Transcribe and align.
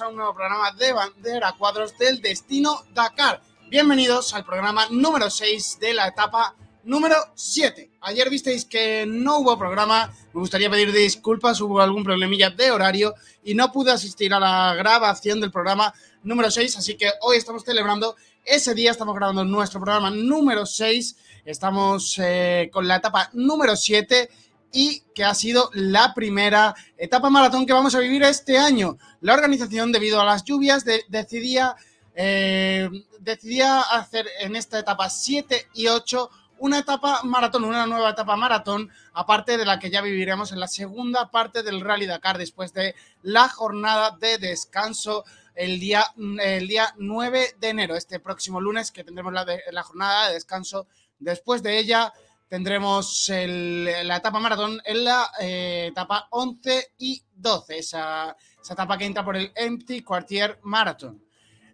a 0.00 0.08
un 0.08 0.16
nuevo 0.16 0.32
programa 0.32 0.70
de 0.72 0.94
Bandera 0.94 1.52
Cuadros 1.58 1.98
del 1.98 2.22
Destino 2.22 2.84
Dakar. 2.94 3.42
Bienvenidos 3.68 4.32
al 4.32 4.46
programa 4.46 4.86
número 4.90 5.28
6 5.28 5.78
de 5.78 5.92
la 5.92 6.08
etapa 6.08 6.54
número 6.84 7.16
7. 7.34 7.90
Ayer 8.00 8.30
visteis 8.30 8.64
que 8.64 9.04
no 9.06 9.40
hubo 9.40 9.58
programa, 9.58 10.10
me 10.32 10.40
gustaría 10.40 10.70
pedir 10.70 10.90
disculpas, 10.90 11.60
hubo 11.60 11.80
algún 11.82 12.02
problemilla 12.02 12.48
de 12.48 12.70
horario 12.70 13.14
y 13.44 13.54
no 13.54 13.70
pude 13.72 13.90
asistir 13.90 14.32
a 14.32 14.40
la 14.40 14.74
grabación 14.74 15.38
del 15.38 15.50
programa 15.50 15.92
número 16.22 16.50
6, 16.50 16.78
así 16.78 16.96
que 16.96 17.10
hoy 17.20 17.36
estamos 17.36 17.62
celebrando 17.64 18.16
ese 18.44 18.74
día, 18.74 18.92
estamos 18.92 19.14
grabando 19.14 19.44
nuestro 19.44 19.80
programa 19.80 20.10
número 20.10 20.64
6, 20.64 21.16
estamos 21.44 22.18
eh, 22.22 22.70
con 22.72 22.88
la 22.88 22.96
etapa 22.96 23.28
número 23.34 23.76
7 23.76 24.30
y 24.72 25.00
que 25.14 25.24
ha 25.24 25.34
sido 25.34 25.70
la 25.74 26.14
primera 26.14 26.74
etapa 26.96 27.30
maratón 27.30 27.66
que 27.66 27.72
vamos 27.72 27.94
a 27.94 28.00
vivir 28.00 28.22
este 28.22 28.58
año. 28.58 28.98
La 29.20 29.34
organización, 29.34 29.92
debido 29.92 30.20
a 30.20 30.24
las 30.24 30.44
lluvias, 30.44 30.84
decidía, 31.08 31.76
eh, 32.14 32.88
decidía 33.18 33.80
hacer 33.80 34.26
en 34.40 34.56
esta 34.56 34.78
etapa 34.78 35.10
7 35.10 35.68
y 35.74 35.88
8 35.88 36.30
una 36.60 36.78
etapa 36.78 37.22
maratón, 37.24 37.64
una 37.64 37.86
nueva 37.86 38.10
etapa 38.10 38.36
maratón, 38.36 38.90
aparte 39.14 39.56
de 39.56 39.64
la 39.64 39.78
que 39.78 39.90
ya 39.90 40.02
viviremos 40.02 40.52
en 40.52 40.60
la 40.60 40.68
segunda 40.68 41.30
parte 41.30 41.62
del 41.62 41.80
Rally 41.80 42.06
Dakar 42.06 42.36
después 42.36 42.74
de 42.74 42.94
la 43.22 43.48
jornada 43.48 44.16
de 44.20 44.36
descanso 44.36 45.24
el 45.54 45.80
día, 45.80 46.04
el 46.42 46.68
día 46.68 46.94
9 46.98 47.56
de 47.58 47.68
enero, 47.68 47.96
este 47.96 48.20
próximo 48.20 48.60
lunes 48.60 48.92
que 48.92 49.04
tendremos 49.04 49.32
la, 49.32 49.46
la 49.72 49.82
jornada 49.82 50.28
de 50.28 50.34
descanso. 50.34 50.86
Después 51.18 51.62
de 51.62 51.78
ella 51.78 52.12
tendremos 52.50 53.30
la 53.30 54.16
etapa 54.16 54.40
maratón 54.40 54.82
en 54.84 55.04
la 55.04 55.30
eh, 55.40 55.86
etapa 55.92 56.26
11 56.30 56.94
y 56.98 57.22
12, 57.32 57.78
esa, 57.78 58.36
etapa 58.68 58.98
que 58.98 59.04
entra 59.04 59.24
por 59.24 59.36
el 59.36 59.52
Empty 59.54 60.02
Quartier 60.02 60.58
Marathon. 60.64 61.22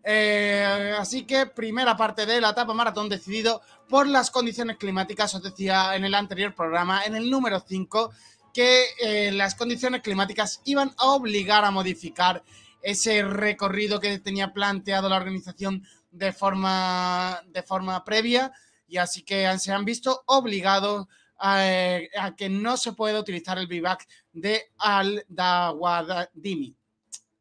Eh, 0.04 0.94
así 0.98 1.25
que 1.25 1.47
primera 1.47 1.97
parte 1.97 2.26
de 2.26 2.42
la 2.42 2.50
etapa 2.50 2.75
maratón 2.75 3.09
decidido 3.09 3.62
por 3.88 4.06
las 4.06 4.31
condiciones 4.31 4.76
climáticas, 4.76 5.34
os 5.34 5.42
decía 5.42 5.97
en 5.97 6.04
el 6.04 6.15
anterior 6.15 6.54
programa, 6.54 7.04
en 7.04 7.16
el 7.16 7.31
número 7.31 7.59
5, 7.66 8.10
que 8.53 8.84
eh, 9.00 9.32
las 9.32 9.54
condiciones 9.54 10.03
climáticas 10.03 10.60
iban 10.66 10.92
a 10.98 11.06
obligar 11.06 11.65
a 11.65 11.70
modificar 11.70 12.44
ese 12.82 13.22
recorrido 13.22 13.98
que 13.98 14.19
tenía 14.19 14.53
planteado 14.53 15.09
la 15.09 15.16
organización 15.16 15.86
de 16.10 16.32
forma, 16.34 17.41
de 17.48 17.62
forma 17.62 18.04
previa 18.04 18.53
y 18.86 18.98
así 18.98 19.22
que 19.22 19.58
se 19.58 19.72
han 19.72 19.84
visto 19.84 20.22
obligados 20.26 21.06
a, 21.38 22.34
que 22.36 22.48
no 22.48 22.76
se 22.76 22.92
pueda 22.92 23.20
utilizar 23.20 23.58
el 23.58 23.66
vivac 23.66 24.06
de 24.32 24.72
Al-Dawadimi. 24.78 26.76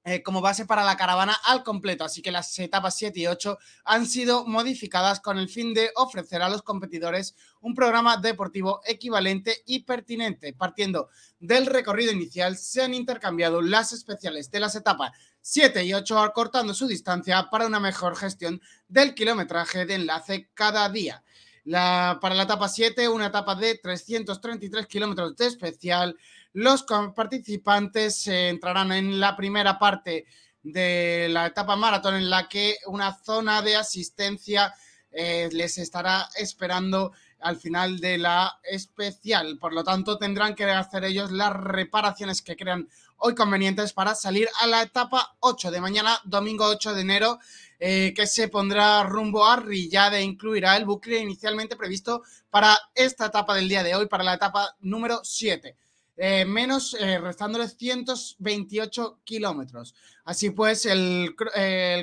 Eh, 0.08 0.22
como 0.22 0.40
base 0.40 0.68
para 0.68 0.84
la 0.84 0.96
caravana 0.96 1.36
al 1.46 1.64
completo, 1.64 2.04
así 2.04 2.22
que 2.22 2.32
las 2.32 2.60
etapas 2.60 2.96
7 2.96 3.22
y 3.22 3.26
8 3.26 3.58
han 3.86 4.06
sido 4.06 4.46
modificadas 4.46 5.20
con 5.20 5.40
el 5.40 5.50
fin 5.50 5.74
de 5.74 5.90
ofrecer 5.96 6.44
a 6.44 6.50
los 6.50 6.62
competidores 6.62 7.34
un 7.60 7.74
programa 7.74 8.18
deportivo 8.18 8.82
equivalente 8.86 9.64
y 9.66 9.80
pertinente. 9.80 10.54
Partiendo 10.54 11.10
del 11.40 11.66
recorrido 11.66 12.12
inicial, 12.12 12.56
se 12.56 12.84
han 12.84 12.94
intercambiado 12.94 13.64
las 13.64 13.94
especiales 13.94 14.52
de 14.52 14.60
las 14.60 14.76
etapas 14.76 15.12
7 15.42 15.84
y 15.84 15.96
8, 15.96 16.20
acortando 16.20 16.76
su 16.76 16.86
distancia 16.88 17.50
para 17.50 17.66
una 17.66 17.80
mejor 17.80 18.16
gestión 18.16 18.62
del 18.88 19.16
kilometraje 19.16 19.88
de 19.88 19.96
enlace 19.96 20.52
cada 20.54 20.88
día. 20.88 21.24
Para 21.72 22.36
la 22.36 22.44
etapa 22.44 22.70
7, 22.70 23.10
una 23.10 23.28
etapa 23.28 23.56
de 23.56 23.80
333 23.80 24.86
kilómetros 24.86 25.36
de 25.36 25.48
especial. 25.48 26.16
Los 26.54 26.86
participantes 27.16 28.28
entrarán 28.28 28.92
en 28.92 29.20
la 29.20 29.36
primera 29.36 29.80
parte 29.80 30.26
de 30.62 31.28
la 31.30 31.48
etapa 31.48 31.76
maratón 31.76 32.16
en 32.16 32.30
la 32.30 32.48
que 32.48 32.78
una 32.86 33.14
zona 33.16 33.62
de 33.64 33.76
asistencia 33.76 34.74
eh, 35.18 35.50
les 35.52 35.78
estará 35.78 36.28
esperando 36.36 37.14
al 37.40 37.58
final 37.58 38.00
de 38.00 38.18
la 38.18 38.60
especial. 38.64 39.58
Por 39.60 39.74
lo 39.74 39.84
tanto, 39.84 40.18
tendrán 40.18 40.56
que 40.56 40.66
hacer 40.66 41.06
ellos 41.06 41.32
las 41.32 41.54
reparaciones 41.54 42.42
que 42.42 42.56
crean 42.56 42.90
hoy 43.18 43.34
convenientes 43.34 43.94
para 43.94 44.14
salir 44.14 44.50
a 44.62 44.68
la 44.68 44.82
etapa 44.82 45.36
8 45.40 45.72
de 45.72 45.80
mañana, 45.80 46.20
domingo 46.26 46.66
8 46.66 46.94
de 46.94 47.02
enero, 47.02 47.40
eh, 47.80 48.14
que 48.16 48.28
se 48.28 48.50
pondrá 48.50 49.04
rumbo 49.04 49.46
a 49.46 49.56
Riyadh 49.56 50.16
e 50.16 50.22
incluirá 50.22 50.76
el 50.76 50.86
bucle 50.86 51.20
inicialmente 51.20 51.76
previsto 51.76 52.24
para 52.50 52.78
esta 52.94 53.28
etapa 53.28 53.56
del 53.56 53.70
día 53.70 53.84
de 53.84 53.96
hoy, 53.96 54.08
para 54.08 54.24
la 54.24 54.34
etapa 54.34 54.76
número 54.82 55.22
7. 55.24 55.76
Eh, 56.18 56.46
menos 56.46 56.96
eh, 57.00 57.20
restándoles 57.20 57.78
128 57.78 59.20
kilómetros. 59.24 59.96
Así 60.24 60.50
pues, 60.50 60.86
el 60.86 61.36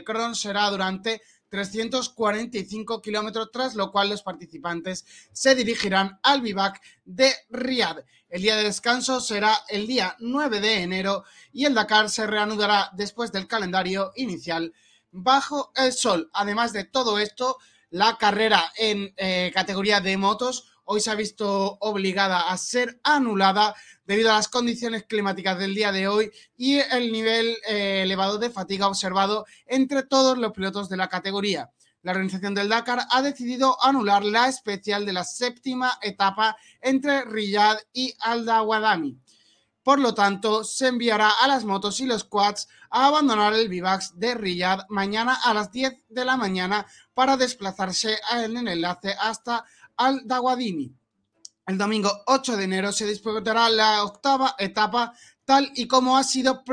cron 0.04 0.34
será 0.34 0.70
durante 0.70 1.20
345 1.52 3.02
kilómetros, 3.02 3.50
tras 3.52 3.74
lo 3.74 3.92
cual 3.92 4.08
los 4.08 4.22
participantes 4.22 5.04
se 5.32 5.54
dirigirán 5.54 6.18
al 6.22 6.40
vivac 6.40 6.80
de 7.04 7.30
Riyadh. 7.50 8.06
El 8.30 8.40
día 8.40 8.56
de 8.56 8.64
descanso 8.64 9.20
será 9.20 9.58
el 9.68 9.86
día 9.86 10.16
9 10.18 10.62
de 10.62 10.80
enero 10.80 11.24
y 11.52 11.66
el 11.66 11.74
Dakar 11.74 12.08
se 12.08 12.26
reanudará 12.26 12.90
después 12.94 13.32
del 13.32 13.46
calendario 13.46 14.12
inicial 14.16 14.72
bajo 15.10 15.72
el 15.76 15.92
sol. 15.92 16.30
Además 16.32 16.72
de 16.72 16.84
todo 16.84 17.18
esto, 17.18 17.58
la 17.90 18.16
carrera 18.16 18.72
en 18.78 19.12
eh, 19.18 19.50
categoría 19.54 20.00
de 20.00 20.16
motos 20.16 20.71
hoy 20.84 21.00
se 21.00 21.10
ha 21.10 21.14
visto 21.14 21.78
obligada 21.80 22.50
a 22.50 22.56
ser 22.56 23.00
anulada 23.02 23.74
debido 24.04 24.30
a 24.30 24.34
las 24.36 24.48
condiciones 24.48 25.04
climáticas 25.04 25.58
del 25.58 25.74
día 25.74 25.92
de 25.92 26.08
hoy 26.08 26.30
y 26.56 26.78
el 26.78 27.12
nivel 27.12 27.56
eh, 27.68 28.02
elevado 28.02 28.38
de 28.38 28.50
fatiga 28.50 28.88
observado 28.88 29.46
entre 29.66 30.02
todos 30.02 30.38
los 30.38 30.52
pilotos 30.52 30.88
de 30.88 30.96
la 30.96 31.08
categoría. 31.08 31.70
La 32.02 32.12
organización 32.12 32.54
del 32.54 32.68
Dakar 32.68 33.06
ha 33.10 33.22
decidido 33.22 33.76
anular 33.82 34.24
la 34.24 34.48
especial 34.48 35.06
de 35.06 35.12
la 35.12 35.22
séptima 35.22 35.98
etapa 36.02 36.56
entre 36.80 37.24
Riyadh 37.24 37.78
y 37.92 38.12
Al 38.20 38.44
Dawadami. 38.44 39.20
Por 39.84 39.98
lo 39.98 40.14
tanto, 40.14 40.62
se 40.62 40.88
enviará 40.88 41.30
a 41.40 41.48
las 41.48 41.64
motos 41.64 42.00
y 42.00 42.06
los 42.06 42.24
quads 42.24 42.68
a 42.90 43.06
abandonar 43.06 43.54
el 43.54 43.68
Vivax 43.68 44.18
de 44.18 44.34
Riyadh 44.34 44.86
mañana 44.88 45.38
a 45.44 45.54
las 45.54 45.72
10 45.72 46.04
de 46.08 46.24
la 46.24 46.36
mañana 46.36 46.86
para 47.14 47.36
desplazarse 47.36 48.18
en 48.32 48.56
el 48.56 48.68
enlace 48.68 49.14
hasta 49.20 49.64
Al 50.02 50.26
Dawadimi. 50.26 50.92
El 51.64 51.78
domingo 51.78 52.10
8 52.26 52.56
de 52.56 52.64
enero 52.64 52.90
se 52.90 53.06
disputará 53.06 53.68
la 53.68 54.02
octava 54.02 54.56
etapa 54.58 55.14
tal 55.44 55.70
y 55.76 55.86
como 55.86 56.16
ha 56.16 56.24
sido 56.24 56.64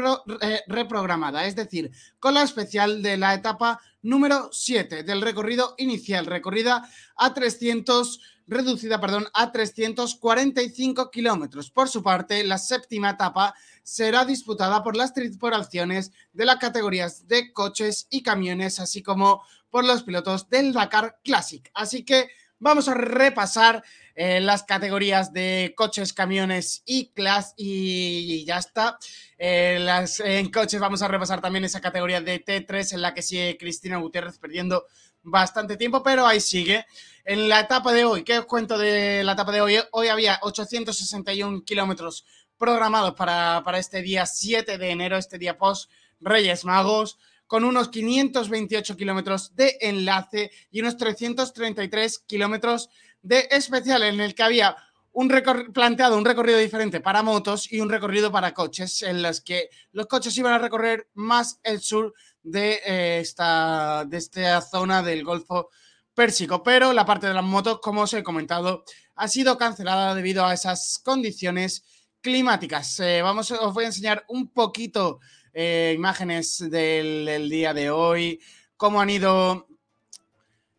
eh, 0.42 0.62
reprogramada, 0.66 1.46
es 1.46 1.56
decir, 1.56 1.92
con 2.20 2.34
la 2.34 2.42
especial 2.42 3.04
de 3.04 3.18
la 3.18 3.36
etapa 3.36 3.80
número 4.02 4.50
7 4.52 5.04
del 5.04 5.22
recorrido 5.22 5.76
inicial, 5.78 6.26
recorrida 6.26 6.90
a 7.18 7.32
300 7.32 8.20
reducida 8.48 9.00
perdón, 9.00 9.28
a 9.36 9.52
345 9.52 11.12
kilómetros. 11.12 11.70
Por 11.70 11.88
su 11.88 12.02
parte, 12.02 12.44
la 12.44 12.58
séptima 12.58 13.12
etapa 13.12 13.54
será 13.84 14.26
disputada 14.26 14.82
por 14.82 14.96
las 14.96 15.14
tripulaciones 15.14 16.12
de 16.34 16.46
las 16.46 16.56
categorías 16.56 17.28
de 17.28 17.54
coches 17.54 18.08
y 18.10 18.24
camiones, 18.24 18.80
así 18.80 19.04
como 19.04 19.44
por 19.70 19.86
los 19.86 20.02
pilotos 20.02 20.50
del 20.50 20.74
Dakar 20.74 21.20
Classic. 21.24 21.70
Así 21.76 22.04
que 22.04 22.30
vamos 22.60 22.88
a 22.88 22.94
repasar 22.94 23.84
eh, 24.16 24.42
las 24.42 24.64
categorías 24.64 25.32
de 25.32 25.74
coches, 25.76 26.14
camiones 26.14 26.84
y 26.86 27.12
class 27.12 27.54
y, 27.58 28.44
ya 28.46 28.58
está. 28.58 29.00
Eh, 29.38 30.06
en 30.26 30.52
coches 30.52 30.80
vamos 30.80 31.02
a 31.02 31.08
repasar 31.08 31.42
también 31.42 31.64
esa 31.64 31.82
categoría 31.82 32.22
de 32.22 32.44
T3 32.44 32.94
en 32.94 33.02
la 33.02 33.14
que 33.14 33.22
sigue 33.22 33.58
Cristina 33.58 33.98
Gutiérrez 33.98 34.38
perdiendo 34.38 34.86
bastante 35.24 35.78
tiempo, 35.78 36.04
pero 36.04 36.28
ahí 36.28 36.42
sigue. 36.42 36.86
En 37.24 37.48
la 37.48 37.62
etapa 37.62 37.94
de 37.94 38.06
hoy, 38.06 38.24
¿qué 38.24 38.40
os 38.40 38.46
cuento 38.46 38.78
de 38.78 39.24
la 39.24 39.34
etapa 39.34 39.52
de 39.52 39.62
hoy? 39.62 39.78
Hoy 39.92 40.08
había 40.08 40.40
861 40.42 41.64
kilómetros 41.64 42.26
programados 42.58 43.14
para, 43.14 43.62
para 43.64 43.78
este 43.78 44.02
día 44.02 44.26
7 44.26 44.78
de 44.78 44.90
enero, 44.90 45.18
este 45.18 45.38
día 45.38 45.58
post 45.58 45.90
Reyes 46.20 46.66
Magos, 46.66 47.18
con 47.50 47.64
unos 47.64 47.90
528 47.90 48.96
kilómetros 48.96 49.56
de 49.56 49.76
enlace 49.82 50.52
y 50.70 50.82
unos 50.82 50.98
333 50.98 52.20
kilómetros 52.20 52.92
de 53.24 53.48
especial, 53.50 54.04
en 54.04 54.20
el 54.20 54.36
que 54.36 54.44
había 54.44 54.78
un 55.14 55.30
planteado 55.74 56.16
un 56.16 56.26
recorrido 56.26 56.60
diferente 56.60 57.02
para 57.02 57.24
motos 57.24 57.72
y 57.72 57.80
un 57.82 57.90
recorrido 57.90 58.32
para 58.32 58.54
coches, 58.54 59.02
en 59.02 59.24
los 59.24 59.42
que 59.42 59.72
los 59.94 60.06
coches 60.06 60.38
iban 60.38 60.54
a 60.54 60.60
recorrer 60.60 61.10
más 61.16 61.60
el 61.64 61.82
sur 61.82 62.14
de, 62.44 62.82
eh, 62.86 63.20
esta, 63.20 64.06
de 64.06 64.18
esta 64.18 64.62
zona 64.62 65.02
del 65.02 65.24
Golfo 65.24 65.72
Pérsico, 66.14 66.62
pero 66.62 66.94
la 66.94 67.08
parte 67.08 67.26
de 67.26 67.34
las 67.34 67.44
motos, 67.44 67.80
como 67.82 68.02
os 68.02 68.14
he 68.14 68.22
comentado, 68.22 68.84
ha 69.16 69.28
sido 69.28 69.58
cancelada 69.58 70.14
debido 70.14 70.46
a 70.46 70.54
esas 70.54 71.02
condiciones 71.04 71.84
climáticas. 72.22 73.00
Eh, 73.00 73.24
vamos, 73.24 73.50
os 73.50 73.74
voy 73.74 73.86
a 73.86 73.88
enseñar 73.88 74.24
un 74.28 74.50
poquito 74.50 75.20
eh, 75.62 75.92
imágenes 75.94 76.70
del, 76.70 77.50
día 77.50 77.74
de 77.74 77.92
hoy, 77.92 78.40
cómo 78.78 79.02
han 79.02 79.10
ido, 79.10 79.68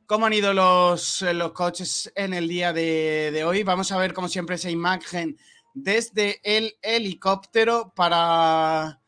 cómo 0.06 0.24
han 0.24 0.32
ido 0.32 0.54
los, 0.54 1.20
los 1.20 1.52
coches 1.52 2.10
en 2.14 2.32
el 2.32 2.48
día 2.48 2.72
de, 2.72 3.42
hoy. 3.44 3.62
Vamos 3.62 3.92
a 3.92 3.98
ver, 3.98 4.14
como 4.14 4.26
siempre, 4.26 4.56
esa 4.56 4.70
imagen 4.70 5.36
desde 5.74 6.40
el 6.42 6.78
helicóptero 6.80 7.92
para, 7.94 9.02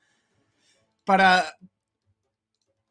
para 1.04 1.56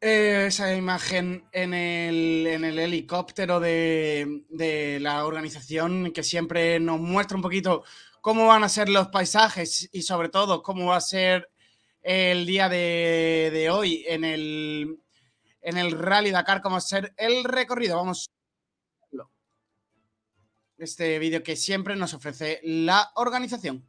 eh, 0.00 0.46
esa 0.48 0.74
imagen 0.74 1.44
en 1.52 1.74
el, 1.74 2.48
en 2.48 2.64
el 2.64 2.80
helicóptero 2.80 3.60
de, 3.60 4.42
de, 4.48 4.98
la 4.98 5.24
organización 5.24 6.10
que 6.10 6.24
siempre 6.24 6.80
nos 6.80 6.98
muestra 6.98 7.36
un 7.36 7.42
poquito 7.42 7.84
cómo 8.20 8.48
van 8.48 8.64
a 8.64 8.68
ser 8.68 8.88
los 8.88 9.06
paisajes 9.06 9.88
y 9.92 10.02
sobre 10.02 10.30
todo 10.30 10.64
cómo 10.64 10.86
va 10.86 10.96
a 10.96 11.00
ser 11.00 11.51
el 12.02 12.46
día 12.46 12.68
de, 12.68 13.68
hoy 13.72 14.04
en 14.08 14.24
el, 14.24 15.00
en 15.60 15.76
el 15.76 15.92
Rally 15.92 16.30
Dakar, 16.30 16.62
cómo 16.62 16.74
va 16.74 16.78
a 16.78 16.80
ser 16.80 17.14
el 17.16 17.44
recorrido. 17.44 17.96
Vamos 17.96 18.30
este 20.82 21.18
vídeo 21.18 21.42
que 21.42 21.56
siempre 21.56 21.96
nos 21.96 22.14
ofrece 22.14 22.60
la 22.64 23.12
organización. 23.14 23.88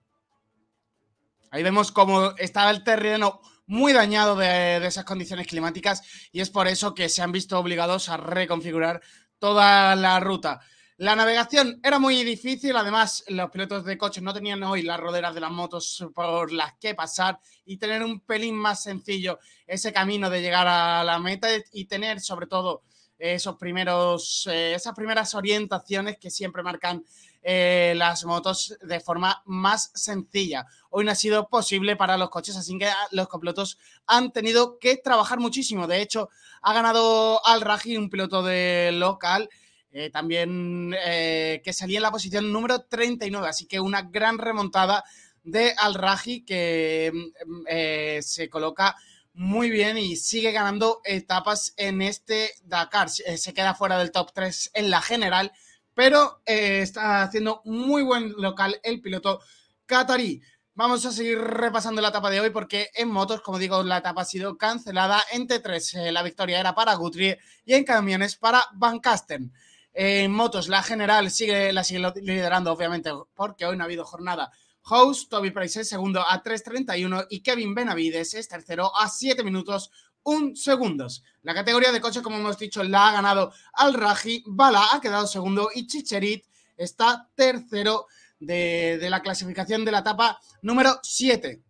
Ahí 1.51 1.63
vemos 1.63 1.91
cómo 1.91 2.35
está 2.37 2.69
el 2.69 2.83
terreno 2.83 3.41
muy 3.65 3.93
dañado 3.93 4.35
de, 4.35 4.85
esas 4.85 5.05
condiciones 5.05 5.47
climáticas 5.47 6.01
y 6.31 6.41
es 6.41 6.49
por 6.49 6.67
eso 6.67 6.93
que 6.93 7.09
se 7.09 7.21
han 7.21 7.31
visto 7.31 7.57
obligados 7.59 8.09
a 8.09 8.17
reconfigurar 8.17 9.01
toda 9.39 9.95
la 9.95 10.19
ruta. 10.19 10.61
La 10.97 11.15
navegación 11.15 11.79
era 11.83 11.97
muy 11.97 12.23
difícil, 12.23 12.75
además 12.75 13.23
los 13.27 13.49
pilotos 13.49 13.83
de 13.83 13.97
coches 13.97 14.21
no 14.21 14.31
tenían 14.31 14.61
hoy 14.61 14.83
las 14.83 14.99
roderas 14.99 15.33
de 15.33 15.41
las 15.41 15.49
motos 15.49 16.05
por 16.13 16.51
las 16.51 16.75
que 16.75 16.93
pasar 16.93 17.39
y 17.65 17.77
tener 17.77 18.03
un 18.03 18.19
pelín 18.19 18.55
más 18.55 18.83
sencillo 18.83 19.39
ese 19.65 19.91
camino 19.91 20.29
de 20.29 20.41
llegar 20.41 20.67
a 20.67 21.03
la 21.03 21.17
meta 21.17 21.47
y 21.71 21.85
tener 21.85 22.21
sobre 22.21 22.45
todo 22.45 22.83
esos 23.17 23.55
primeros, 23.55 24.47
eh, 24.51 24.75
esas 24.75 24.93
primeras 24.93 25.33
orientaciones 25.33 26.17
que 26.19 26.29
siempre 26.29 26.61
marcan 26.61 27.03
eh, 27.41 27.93
las 27.95 28.23
motos 28.25 28.77
de 28.81 28.99
forma 28.99 29.41
más 29.45 29.91
sencilla. 29.95 30.65
Hoy 30.89 31.05
no 31.05 31.11
ha 31.11 31.15
sido 31.15 31.47
posible 31.47 31.95
para 31.95 32.17
los 32.17 32.29
coches, 32.29 32.55
así 32.55 32.77
que 32.77 32.89
los 33.11 33.27
copilotos 33.27 33.79
han 34.05 34.31
tenido 34.31 34.77
que 34.77 34.97
trabajar 34.97 35.39
muchísimo. 35.39 35.87
De 35.87 36.01
hecho, 36.01 36.29
ha 36.61 36.73
ganado 36.73 37.45
Al 37.45 37.61
Raji, 37.61 37.97
un 37.97 38.09
piloto 38.09 38.43
de 38.43 38.91
local, 38.93 39.49
eh, 39.93 40.09
también 40.09 40.91
que 40.91 41.73
salía 41.73 41.99
en 41.99 42.03
la 42.03 42.11
posición 42.11 42.51
número 42.51 42.81
39, 42.81 43.47
así 43.47 43.65
que 43.67 43.79
una 43.79 44.01
gran 44.01 44.37
remontada 44.37 45.03
de 45.43 45.73
Al 45.77 45.93
Raji 45.93 46.43
que 46.43 47.11
mm, 47.13 48.21
se 48.21 48.49
coloca 48.49 48.95
muy 49.33 49.71
bien 49.71 49.97
y 49.97 50.15
sigue 50.15 50.51
ganando 50.51 51.01
etapas 51.03 51.73
en 51.77 52.01
este 52.01 52.51
Dakar. 52.63 53.09
Eh, 53.25 53.37
se 53.37 53.53
queda 53.53 53.73
fuera 53.73 53.97
del 53.97 54.11
top 54.11 54.31
3 54.33 54.71
en 54.75 54.89
la 54.89 55.01
general, 55.01 55.51
pero 55.93 56.41
eh, 56.45 56.81
está 56.81 57.23
haciendo 57.23 57.61
muy 57.65 58.03
buen 58.03 58.33
local 58.37 58.79
el 58.83 59.01
piloto 59.01 59.41
qatarí. 59.85 60.41
Vamos 60.75 61.05
a 61.05 61.11
seguir 61.11 61.39
repasando 61.39 62.01
la 62.01 62.09
etapa 62.09 62.31
de 62.31 62.41
hoy 62.41 62.49
porque 62.49 62.89
en 62.95 63.09
motos, 63.09 63.41
como 63.41 63.59
digo, 63.59 63.83
la 63.83 63.97
etapa 63.97 64.21
ha 64.21 64.25
sido 64.25 64.57
cancelada. 64.57 65.23
En 65.31 65.47
T3 65.47 65.99
eh, 65.99 66.11
la 66.11 66.23
victoria 66.23 66.59
era 66.59 66.73
para 66.73 66.95
Guthrie 66.95 67.39
y 67.65 67.73
en 67.73 67.83
camiones 67.83 68.35
para 68.35 68.63
Van 68.73 68.99
Kasten. 68.99 69.51
En 69.93 70.31
motos 70.31 70.67
la 70.67 70.81
general 70.81 71.29
sigue, 71.29 71.71
la 71.71 71.83
sigue 71.83 71.99
liderando, 72.21 72.71
obviamente, 72.71 73.11
porque 73.35 73.65
hoy 73.65 73.77
no 73.77 73.83
ha 73.83 73.85
habido 73.85 74.05
jornada 74.05 74.51
House, 74.85 75.29
Toby 75.29 75.51
Price 75.51 75.81
es 75.81 75.89
segundo 75.89 76.21
a 76.21 76.43
3.31 76.43 77.27
y 77.29 77.39
Kevin 77.41 77.73
Benavides 77.73 78.33
es 78.33 78.49
tercero 78.49 78.91
a 78.97 79.07
7 79.07 79.43
minutos 79.43 79.91
1 80.23 80.55
segundos. 80.55 81.23
La 81.41 81.53
categoría 81.53 81.91
de 81.91 82.01
coche, 82.01 82.21
como 82.21 82.37
hemos 82.37 82.57
dicho, 82.57 82.83
la 82.83 83.07
ha 83.07 83.11
ganado 83.13 83.53
Al 83.73 83.93
Raji, 83.93 84.43
Bala 84.45 84.89
ha 84.91 84.99
quedado 84.99 85.25
segundo 85.27 85.69
y 85.73 85.87
Chicherit 85.87 86.45
está 86.75 87.29
tercero 87.35 88.07
de, 88.39 89.07
la 89.09 89.21
clasificación 89.21 89.85
de 89.85 89.91
la 89.91 89.99
etapa 89.99 90.39
número 90.61 90.99
7. 91.01 91.61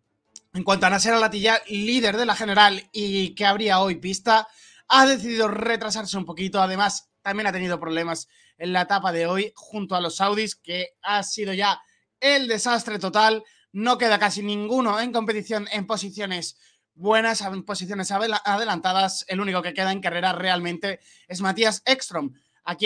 En 0.56 0.63
cuanto 0.63 0.88
a 0.88 0.89
Nasser 0.89 1.18
Latilla, 1.18 1.62
líder 1.68 2.18
de 2.18 2.25
la 2.25 2.36
general 2.36 2.89
y 2.92 3.36
que 3.36 3.46
habría 3.46 3.80
hoy 3.80 3.96
pista, 3.96 4.48
ha 4.88 5.06
decidido 5.06 5.48
retrasarse 5.48 6.18
un 6.18 6.25
poquito. 6.25 6.62
Además, 6.62 7.12
también 7.24 7.48
ha 7.48 7.51
tenido 7.51 7.80
problemas 7.80 8.27
en 8.58 8.74
la 8.74 8.82
etapa 8.82 9.12
de 9.12 9.25
hoy 9.25 9.51
junto 9.56 9.96
a 9.96 10.01
los 10.01 10.18
Saudis, 10.18 10.56
que 10.56 10.89
ha 11.01 11.24
sido 11.24 11.53
ya 11.53 11.82
el 12.20 12.48
desastre 12.48 13.00
total. 13.00 13.44
No 13.72 13.98
queda 13.98 14.20
casi 14.20 14.44
ninguno 14.44 15.00
en 15.00 15.12
competición 15.12 15.68
en 15.72 15.88
posiciones 15.88 16.58
buenas, 16.94 17.42
en 17.42 17.63
posiciones 17.63 18.12
adelantadas. 18.12 19.25
El 19.27 19.42
único 19.42 19.63
que 19.63 19.74
queda 19.74 19.92
en 19.92 20.01
carrera 20.01 20.34
realmente 20.34 21.00
es 21.27 21.42
Matías 21.42 21.82
Ekstrom, 21.86 22.34
a 22.65 22.77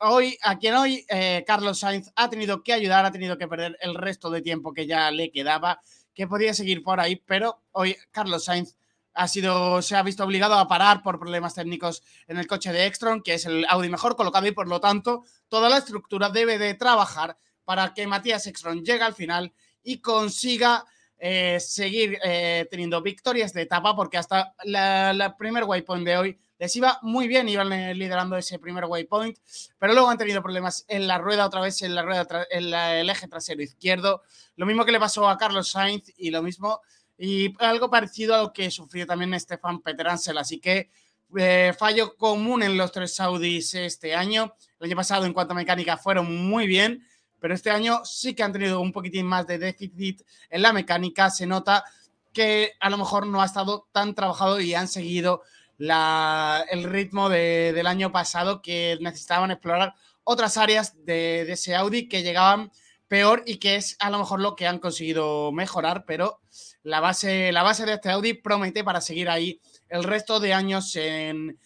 hoy, 0.00 0.38
a 0.42 0.58
quien 0.58 0.74
hoy 0.74 1.04
eh, 1.08 1.44
Carlos 1.46 1.80
Sainz 1.80 2.10
ha 2.16 2.30
tenido 2.30 2.62
que 2.62 2.72
ayudar, 2.72 3.04
ha 3.04 3.12
tenido 3.12 3.36
que 3.36 3.48
perder 3.48 3.76
el 3.80 3.94
resto 3.94 4.30
de 4.30 4.40
tiempo 4.40 4.72
que 4.72 4.86
ya 4.86 5.10
le 5.10 5.30
quedaba, 5.30 5.80
que 6.14 6.26
podía 6.26 6.54
seguir 6.54 6.82
por 6.82 7.00
ahí, 7.00 7.16
pero 7.16 7.62
hoy 7.72 7.96
Carlos 8.10 8.44
Sainz 8.44 8.76
ha 9.14 9.28
sido, 9.28 9.82
se 9.82 9.96
ha 9.96 10.02
visto 10.02 10.24
obligado 10.24 10.54
a 10.54 10.68
parar 10.68 11.02
por 11.02 11.18
problemas 11.18 11.54
técnicos 11.54 12.02
en 12.26 12.38
el 12.38 12.46
coche 12.46 12.72
de 12.72 12.86
Ekstrom, 12.86 13.22
que 13.22 13.34
es 13.34 13.46
el 13.46 13.66
Audi 13.68 13.88
mejor 13.88 14.16
colocado 14.16 14.46
y 14.46 14.52
por 14.52 14.68
lo 14.68 14.80
tanto 14.80 15.24
toda 15.48 15.68
la 15.68 15.78
estructura 15.78 16.30
debe 16.30 16.58
de 16.58 16.74
trabajar 16.74 17.36
para 17.64 17.92
que 17.94 18.06
Matías 18.06 18.46
Exron 18.46 18.84
llegue 18.84 19.02
al 19.02 19.14
final 19.14 19.52
y 19.82 20.00
consiga 20.00 20.84
eh, 21.22 21.60
seguir 21.60 22.18
eh, 22.24 22.66
teniendo 22.70 23.02
victorias 23.02 23.52
de 23.52 23.62
etapa, 23.62 23.94
porque 23.94 24.16
hasta 24.16 24.54
la, 24.64 25.36
primer 25.38 25.64
waypoint 25.64 26.06
de 26.06 26.16
hoy 26.16 26.38
les 26.58 26.74
iba 26.76 26.98
muy 27.02 27.28
bien, 27.28 27.46
iban 27.46 27.68
liderando 27.68 28.36
ese 28.38 28.58
primer 28.58 28.86
waypoint, 28.86 29.36
pero 29.78 29.92
luego 29.92 30.08
han 30.08 30.16
tenido 30.16 30.42
problemas 30.42 30.86
en 30.88 31.06
la 31.06 31.18
rueda, 31.18 31.44
otra 31.44 31.60
vez 31.60 31.82
en 31.82 31.94
la 31.94 32.02
rueda, 32.02 32.26
en 32.50 32.72
el 32.72 33.10
eje 33.10 33.28
trasero 33.28 33.62
izquierdo, 33.62 34.22
lo 34.56 34.64
mismo 34.64 34.86
que 34.86 34.92
le 34.92 35.00
pasó 35.00 35.28
a 35.28 35.36
Carlos 35.36 35.70
Sainz 35.70 36.10
y 36.16 36.30
lo 36.30 36.42
mismo, 36.42 36.80
y 37.22 37.54
algo 37.58 37.90
parecido 37.90 38.34
a 38.34 38.42
lo 38.42 38.52
que 38.52 38.70
sufrió 38.70 39.06
también 39.06 39.38
Stefan 39.38 39.82
Peter 39.82 40.08
Ansel, 40.08 40.38
así 40.38 40.58
que 40.58 40.90
eh, 41.36 41.74
fallo 41.78 42.16
común 42.16 42.62
en 42.62 42.78
los 42.78 42.90
tres 42.90 43.14
Saudis 43.14 43.74
este 43.74 44.14
año, 44.14 44.54
el 44.80 44.86
año 44.86 44.96
pasado 44.96 45.26
en 45.26 45.34
cuanto 45.34 45.52
a 45.52 45.56
mecánica 45.56 45.98
fueron 45.98 46.48
muy 46.48 46.66
bien, 46.66 47.06
pero 47.38 47.52
este 47.52 47.70
año 47.70 48.04
sí 48.04 48.34
que 48.34 48.42
han 48.42 48.54
tenido 48.54 48.80
un 48.80 48.90
poquitín 48.90 49.26
más 49.26 49.46
de 49.46 49.58
déficit 49.58 50.22
en 50.48 50.62
la 50.62 50.72
mecánica. 50.72 51.30
Se 51.30 51.46
nota 51.46 51.84
que 52.32 52.72
a 52.80 52.88
lo 52.88 52.96
mejor 52.96 53.26
no 53.26 53.42
ha 53.42 53.46
estado 53.46 53.88
tan 53.92 54.14
trabajado 54.14 54.58
y 54.58 54.74
han 54.74 54.88
seguido 54.88 55.42
el 55.78 56.84
ritmo 56.84 57.28
del 57.28 57.86
año 57.86 58.12
pasado 58.12 58.60
que 58.60 58.98
necesitaban 59.00 59.50
explorar 59.50 59.94
otras 60.24 60.56
áreas 60.56 61.04
de, 61.04 61.50
ese 61.50 61.74
Audi 61.74 62.08
que 62.08 62.22
llegaban 62.22 62.70
peor 63.08 63.42
y 63.46 63.56
que 63.56 63.76
es 63.76 63.96
a 63.98 64.10
lo 64.10 64.18
mejor 64.18 64.40
lo 64.40 64.56
que 64.56 64.66
han 64.66 64.78
conseguido 64.78 65.52
mejorar, 65.52 66.04
pero 66.06 66.40
la 66.82 67.00
base, 67.00 67.52
la 67.52 67.62
base 67.62 67.84
de 67.84 67.94
este 67.94 68.10
Audi 68.10 68.34
promete 68.34 68.84
para 68.84 69.00
seguir 69.00 69.28
ahí 69.28 69.60
el 69.88 70.04
resto 70.04 70.40
de 70.40 70.54
años 70.54 70.96
en, 70.96 71.58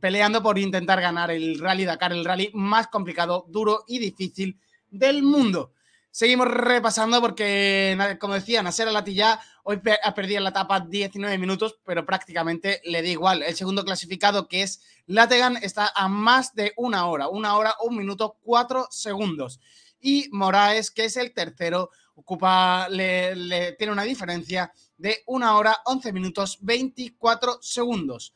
peleando 0.00 0.42
por 0.42 0.58
intentar 0.58 1.00
ganar 1.00 1.30
el 1.30 1.58
Rally 1.58 1.84
Dakar, 1.84 2.12
el 2.12 2.24
rally 2.24 2.50
más 2.52 2.88
complicado, 2.88 3.46
duro 3.48 3.84
y 3.86 3.98
difícil 3.98 4.58
del 4.90 5.22
mundo. 5.22 5.72
Seguimos 6.10 6.48
repasando 6.48 7.22
porque, 7.22 7.96
como 8.20 8.34
decía, 8.34 8.62
Nasser 8.62 8.92
Latilla 8.92 9.40
hoy 9.62 9.80
ha 10.02 10.14
perdido 10.14 10.38
en 10.38 10.44
la 10.44 10.50
etapa 10.50 10.80
19 10.80 11.38
minutos, 11.38 11.78
pero 11.86 12.04
prácticamente 12.04 12.82
le 12.84 13.00
da 13.00 13.08
igual. 13.08 13.42
El 13.42 13.54
segundo 13.54 13.82
clasificado, 13.82 14.46
que 14.46 14.60
es 14.62 14.82
Lategan, 15.06 15.56
está 15.56 15.90
a 15.94 16.08
más 16.08 16.54
de 16.54 16.74
una 16.76 17.06
hora, 17.06 17.28
una 17.28 17.56
hora, 17.56 17.74
un 17.82 17.96
minuto, 17.96 18.36
cuatro 18.42 18.88
segundos. 18.90 19.58
Y 20.00 20.28
Moraes, 20.32 20.90
que 20.90 21.06
es 21.06 21.16
el 21.16 21.32
tercero, 21.32 21.90
ocupa, 22.14 22.88
tiene 22.90 23.92
una 23.92 24.02
diferencia 24.02 24.72
de 24.96 25.22
una 25.26 25.56
hora, 25.56 25.78
11 25.84 26.12
minutos, 26.12 26.58
24 26.60 27.58
segundos. 27.60 28.34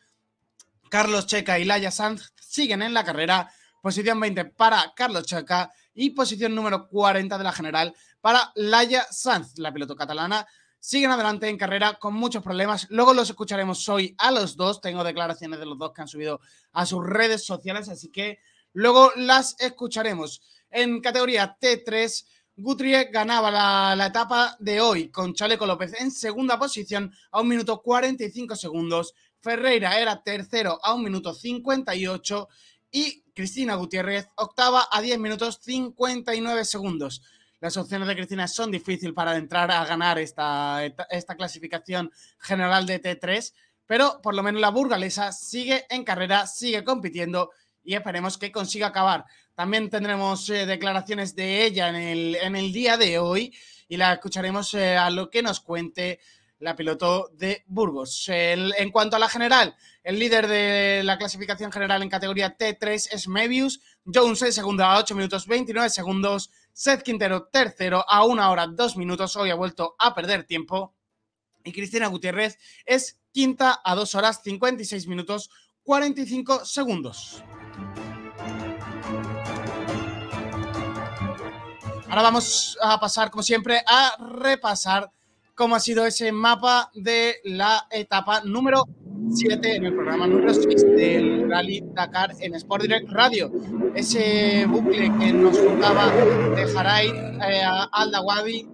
Carlos 0.88 1.26
Checa 1.26 1.59
y 1.59 1.64
Laia 1.64 1.90
Sanz 1.90 2.33
siguen 2.40 2.83
en 2.83 2.95
la 2.95 3.04
carrera. 3.04 3.50
Posición 3.83 4.18
20 4.18 4.47
para 4.47 4.92
Carlos 4.97 5.26
Checa 5.26 5.71
y 5.95 6.11
posición 6.11 6.54
número 6.54 6.88
40 6.88 7.38
de 7.38 7.45
la 7.45 7.52
general 7.52 7.95
para 8.21 8.52
Laia 8.56 9.06
Sanz, 9.11 9.59
la 9.59 9.73
piloto 9.73 9.95
catalana. 9.95 10.47
Siguen 10.78 11.11
adelante 11.11 11.49
en 11.49 11.56
carrera 11.56 11.95
con 11.95 12.14
muchos 12.14 12.42
problemas. 12.42 12.87
Luego 12.90 13.14
los 13.14 13.30
escucharemos 13.30 13.88
hoy 13.88 14.14
a 14.18 14.30
los 14.30 14.56
dos. 14.56 14.80
Tengo 14.80 15.02
declaraciones 15.02 15.59
de 15.59 15.66
los 15.66 15.78
dos 15.78 15.92
que 15.92 16.02
han 16.02 16.09
subido 16.09 16.40
a 16.73 16.87
sus 16.87 17.04
redes 17.04 17.45
sociales, 17.45 17.88
así 17.88 18.11
que 18.11 18.38
luego 18.73 19.11
las 19.16 19.56
escucharemos. 19.59 20.42
En 20.71 21.00
categoría 21.00 21.56
T3, 21.61 22.25
Guthrie 22.58 23.10
ganaba 23.12 23.50
la, 23.50 23.94
la, 23.94 24.06
etapa 24.06 24.56
de 24.58 24.80
hoy 24.80 25.10
con 25.10 25.34
Chaleco 25.34 25.66
López 25.66 25.92
en 26.00 26.10
segunda 26.10 26.58
posición 26.58 27.12
a 27.30 27.42
un 27.42 27.48
minuto 27.48 27.82
45 27.82 28.56
segundos. 28.56 29.14
Ferreira 29.40 30.00
era 30.00 30.22
tercero 30.22 30.78
a 30.82 30.94
un 30.94 31.04
minuto 31.04 31.34
58 31.34 32.48
y 32.90 33.22
Cristina 33.34 33.75
Gutiérrez, 33.75 34.28
octava 34.36 34.88
a 34.90 35.02
10 35.02 35.18
minutos 35.18 35.60
59 35.62 36.64
segundos. 36.64 37.20
las 37.60 37.76
opciones 37.76 38.08
de 38.08 38.16
Cristina 38.16 38.48
son 38.48 38.70
difíciles 38.70 39.14
para 39.14 39.36
entrar 39.36 39.70
a 39.70 39.84
ganar 39.84 40.18
esta, 40.18 40.82
esta 41.10 41.36
clasificación 41.36 42.10
general 42.38 42.86
de 42.86 43.02
T3, 43.02 43.52
pero 43.84 44.22
por 44.22 44.34
lo 44.34 44.42
menos 44.42 44.62
la 44.62 44.70
burgalesa 44.70 45.30
sigue 45.32 45.84
en 45.90 46.04
carrera, 46.04 46.46
sigue 46.46 46.84
compitiendo 46.84 47.50
y 47.87 47.95
esperemos 47.95 48.37
que 48.37 48.52
consiga 48.52 48.88
acabar. 48.88 49.25
También 49.55 49.88
tendremos 49.88 50.50
eh, 50.50 50.66
declaraciones 50.66 51.35
de 51.35 51.64
ella 51.64 51.88
en 51.88 51.95
el, 51.95 52.35
en 52.35 52.57
el, 52.57 52.73
día 52.73 52.97
de 52.97 53.19
hoy 53.19 53.55
y 53.88 53.97
la 53.97 54.14
escucharemos 54.14 54.75
eh, 54.75 54.97
a 54.97 55.09
lo 55.09 55.31
que 55.31 55.40
nos 55.43 55.61
cuente 55.61 56.21
la 56.59 56.75
piloto 56.75 57.31
de 57.35 57.64
Burgos. 57.66 58.28
en 58.28 58.90
cuanto 58.90 59.16
a 59.16 59.19
la 59.19 59.28
general, 59.28 59.76
el 60.02 60.19
líder 60.19 60.49
de 60.49 61.02
la 61.05 61.19
clasificación 61.19 61.71
general 61.71 62.02
en 62.02 62.09
categoría 62.09 62.57
T3 62.57 63.09
es 63.12 63.28
Mebius, 63.28 63.81
Jones 64.05 64.43
en 64.43 64.52
segundo 64.52 64.83
a 64.83 64.99
8 64.99 65.14
minutos 65.14 65.47
29 65.47 65.90
segundos, 65.90 66.50
Seth 66.73 67.02
Quintero 67.02 67.49
tercero 67.49 68.05
a 68.09 68.25
1 68.25 68.50
hora 68.50 68.66
2 68.66 68.97
minutos, 68.97 69.37
hoy 69.37 69.50
ha 69.50 69.55
vuelto 69.55 69.97
a 69.99 70.14
perder 70.14 70.45
tiempo, 70.45 70.95
y 71.62 71.73
Cristina 71.73 72.07
Gutiérrez 72.07 72.59
es 72.87 73.21
quinta 73.33 73.81
a 73.85 73.95
2 73.95 74.14
horas 74.14 74.40
56 74.43 75.07
minutos 75.09 75.50
45 75.83 76.64
segundos. 76.64 77.45
Ahora 82.09 82.23
vamos 82.23 82.78
a 82.80 82.99
pasar, 82.99 83.30
como 83.30 83.42
siempre, 83.42 83.83
a 83.87 84.16
repasar 84.40 85.11
cómo 85.54 85.75
ha 85.75 85.80
sido 85.80 86.06
ese 86.06 86.33
mapa 86.33 86.90
de 86.95 87.37
la 87.45 87.87
etapa 87.90 88.42
número 88.42 88.85
7 89.30 89.76
en 89.76 89.87
el 89.87 89.95
programa 89.95 90.26
número 90.26 90.54
6 90.54 90.66
del 90.97 91.50
Rally 91.50 91.83
Dakar 91.92 92.33
en 92.40 92.54
Sport 92.54 92.83
Direct 92.83 93.11
Radio. 93.11 93.50
Ese 93.95 94.66
bucle 94.66 95.12
que 95.18 95.33
nos 95.33 95.59
juntaba 95.59 96.11
de 96.54 96.66
Jaray 96.73 97.09
eh, 97.09 97.62
a 97.64 97.85
Aldawadi 97.85 98.68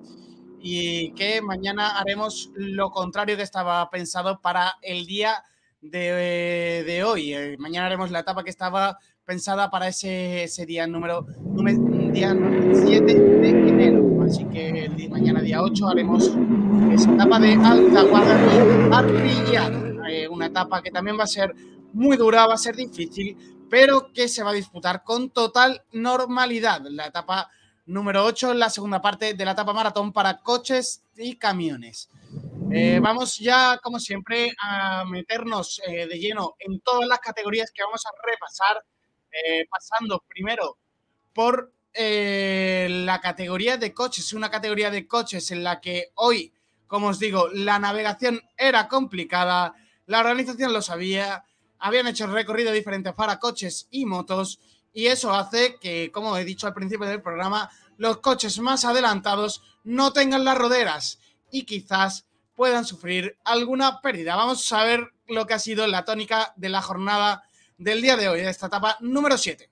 y 0.61 1.12
que 1.14 1.40
mañana 1.40 1.99
haremos 1.99 2.50
lo 2.54 2.90
contrario 2.90 3.37
que 3.37 3.42
estaba 3.42 3.88
pensado 3.90 4.40
para 4.40 4.75
el 4.82 5.06
día 5.06 5.42
de, 5.82 7.02
hoy. 7.04 7.34
Eh, 7.34 7.56
mañana 7.58 7.86
haremos 7.86 8.10
la 8.10 8.20
etapa 8.20 8.42
que 8.44 8.50
estaba 8.50 8.98
pensada 9.24 9.70
para 9.70 9.88
ese, 9.88 10.44
ese 10.44 10.64
día 10.64 10.86
número, 10.86 11.26
día 12.12 12.36
7 12.72 13.14
de 13.14 13.48
enero. 13.48 14.22
Así 14.24 14.44
que 14.46 14.90
mañana 15.10 15.42
día 15.42 15.62
8 15.62 15.88
haremos 15.88 16.30
esa 16.92 17.12
etapa 17.12 17.38
de 17.38 17.54
Alta 17.54 18.02
Guadalupe 18.02 19.32
eh, 20.08 20.28
una 20.28 20.46
etapa 20.46 20.82
que 20.82 20.90
también 20.90 21.18
va 21.18 21.24
a 21.24 21.28
ser 21.28 21.54
muy 21.92 22.16
dura, 22.16 22.46
va 22.46 22.54
a 22.54 22.58
ser 22.58 22.74
difícil, 22.76 23.36
pero 23.68 24.12
que 24.12 24.28
se 24.28 24.42
va 24.42 24.50
a 24.50 24.54
disputar 24.54 25.02
con 25.04 25.30
total 25.30 25.82
normalidad. 25.92 26.82
La 26.90 27.06
etapa 27.06 27.50
número 27.86 28.24
8, 28.24 28.54
la 28.54 28.70
segunda 28.70 29.00
parte 29.00 29.34
de 29.34 29.44
la 29.44 29.52
etapa 29.52 29.72
maratón 29.72 30.12
para 30.12 30.38
coches 30.38 31.02
y 31.16 31.36
camiones. 31.36 32.08
Eh, 32.75 33.00
vamos 33.00 33.37
ya, 33.38 33.79
como 33.83 33.99
siempre, 33.99 34.52
a 34.61 35.05
meternos 35.05 35.81
eh, 35.87 36.07
de 36.07 36.19
lleno 36.19 36.55
en 36.59 36.81
todas 36.81 37.07
las 37.07 37.19
categorías 37.19 37.71
que 37.75 37.83
vamos 37.83 38.02
a 38.07 38.11
repasar, 38.26 38.85
pasando 39.71 40.23
primero 40.29 40.76
por 41.33 41.73
la 41.95 43.21
categoría 43.23 43.79
de 43.79 43.95
coches, 43.95 44.35
una 44.35 44.50
categoría 44.50 44.91
de 44.91 45.07
coches 45.07 45.50
en 45.50 45.64
la 45.64 45.81
que 45.81 46.11
hoy 46.17 46.52
como 46.93 47.09
os 47.09 47.19
digo, 47.19 47.49
la 47.55 47.79
navegación 47.79 48.43
era 48.55 48.87
complicada, 48.87 49.75
la 50.05 50.21
organización 50.21 50.75
lo 50.75 50.83
sabía, 50.83 51.43
habían 51.79 52.07
hecho 52.07 52.26
recorrido 52.26 52.71
diferentes 52.71 53.14
para 53.14 53.38
coches 53.38 53.88
y 53.91 54.05
motos 54.05 54.61
y 54.93 55.07
eso 55.07 55.33
hace 55.33 55.79
que, 55.81 56.11
como 56.12 56.37
he 56.37 56.45
dicho 56.45 56.67
al 56.67 56.75
principio 56.75 57.07
del 57.07 57.23
programa, 57.23 57.71
los 57.97 58.19
coches 58.19 58.59
más 58.59 58.85
adelantados 58.85 59.62
no 59.85 60.12
tengan 60.12 60.45
las 60.45 60.59
roderas 60.59 61.19
y 61.50 61.64
quizás 61.64 62.26
puedan 62.62 62.85
sufrir 62.85 63.37
alguna 63.42 64.00
pérdida. 64.00 64.37
Vamos 64.37 64.73
a 64.73 64.85
ver 64.85 65.12
lo 65.26 65.49
que 65.49 65.54
ha 65.54 65.59
sido 65.59 65.85
la 65.88 66.04
tónica 66.04 66.52
de 66.54 66.69
la 66.69 66.81
jornada 66.81 67.42
del 67.76 68.00
día 68.00 68.16
de 68.16 68.28
hoy, 68.28 68.40
de 68.40 68.50
esta 68.50 68.69
etapa 68.69 68.99
número 69.00 69.37
7. 69.37 69.69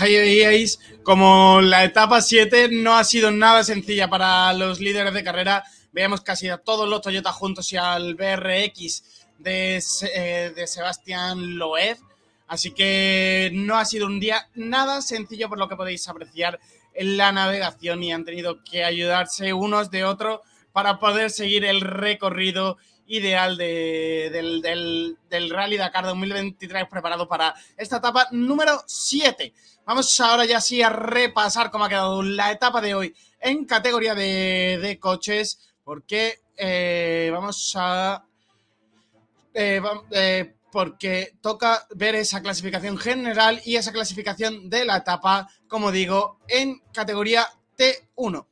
Ahí 0.00 0.16
veíais 0.16 0.80
como 1.02 1.60
la 1.60 1.84
etapa 1.84 2.22
7 2.22 2.70
no 2.72 2.96
ha 2.96 3.04
sido 3.04 3.30
nada 3.30 3.62
sencilla 3.62 4.08
para 4.08 4.50
los 4.54 4.80
líderes 4.80 5.12
de 5.12 5.22
carrera. 5.22 5.62
Veamos 5.92 6.22
casi 6.22 6.48
a 6.48 6.56
todos 6.56 6.88
los 6.88 7.02
Toyota 7.02 7.34
juntos 7.34 7.70
y 7.74 7.76
al 7.76 8.14
BRX 8.14 9.26
de, 9.36 9.82
eh, 10.14 10.52
de 10.56 10.66
Sebastián 10.66 11.58
Loeb. 11.58 11.98
Así 12.48 12.70
que 12.70 13.50
no 13.52 13.76
ha 13.76 13.84
sido 13.84 14.06
un 14.06 14.20
día 14.20 14.48
nada 14.54 15.02
sencillo 15.02 15.50
por 15.50 15.58
lo 15.58 15.68
que 15.68 15.76
podéis 15.76 16.08
apreciar 16.08 16.58
en 16.94 17.18
la 17.18 17.30
navegación 17.30 18.02
y 18.02 18.10
han 18.10 18.24
tenido 18.24 18.64
que 18.64 18.84
ayudarse 18.84 19.52
unos 19.52 19.90
de 19.90 20.04
otros 20.04 20.40
para 20.72 20.98
poder 20.98 21.28
seguir 21.28 21.66
el 21.66 21.82
recorrido 21.82 22.78
ideal 23.10 23.56
del, 23.56 24.62
del, 25.28 25.50
Rally 25.50 25.76
Dakar 25.76 26.04
2023 26.04 26.88
preparado 26.88 27.28
para 27.28 27.54
esta 27.76 27.96
etapa 27.96 28.28
número 28.30 28.82
7. 28.86 29.52
Vamos 29.84 30.18
ahora 30.20 30.44
ya 30.44 30.60
sí 30.60 30.80
a 30.80 30.90
repasar 30.90 31.70
cómo 31.70 31.84
ha 31.84 31.88
quedado 31.88 32.22
la 32.22 32.52
etapa 32.52 32.80
de 32.80 32.94
hoy 32.94 33.14
en 33.40 33.64
categoría 33.64 34.14
de, 34.14 34.98
coches, 35.00 35.72
porque 35.84 36.40
eh, 36.56 37.30
vamos 37.32 37.74
a... 37.76 38.24
Eh, 39.52 39.82
eh, 40.12 40.54
porque 40.70 41.32
toca 41.40 41.84
ver 41.96 42.14
esa 42.14 42.40
clasificación 42.40 42.96
general 42.96 43.60
y 43.64 43.74
esa 43.74 43.90
clasificación 43.90 44.70
de 44.70 44.84
la 44.84 44.98
etapa, 44.98 45.48
como 45.66 45.90
digo, 45.90 46.38
en 46.46 46.80
categoría 46.92 47.48
T1 47.76 48.46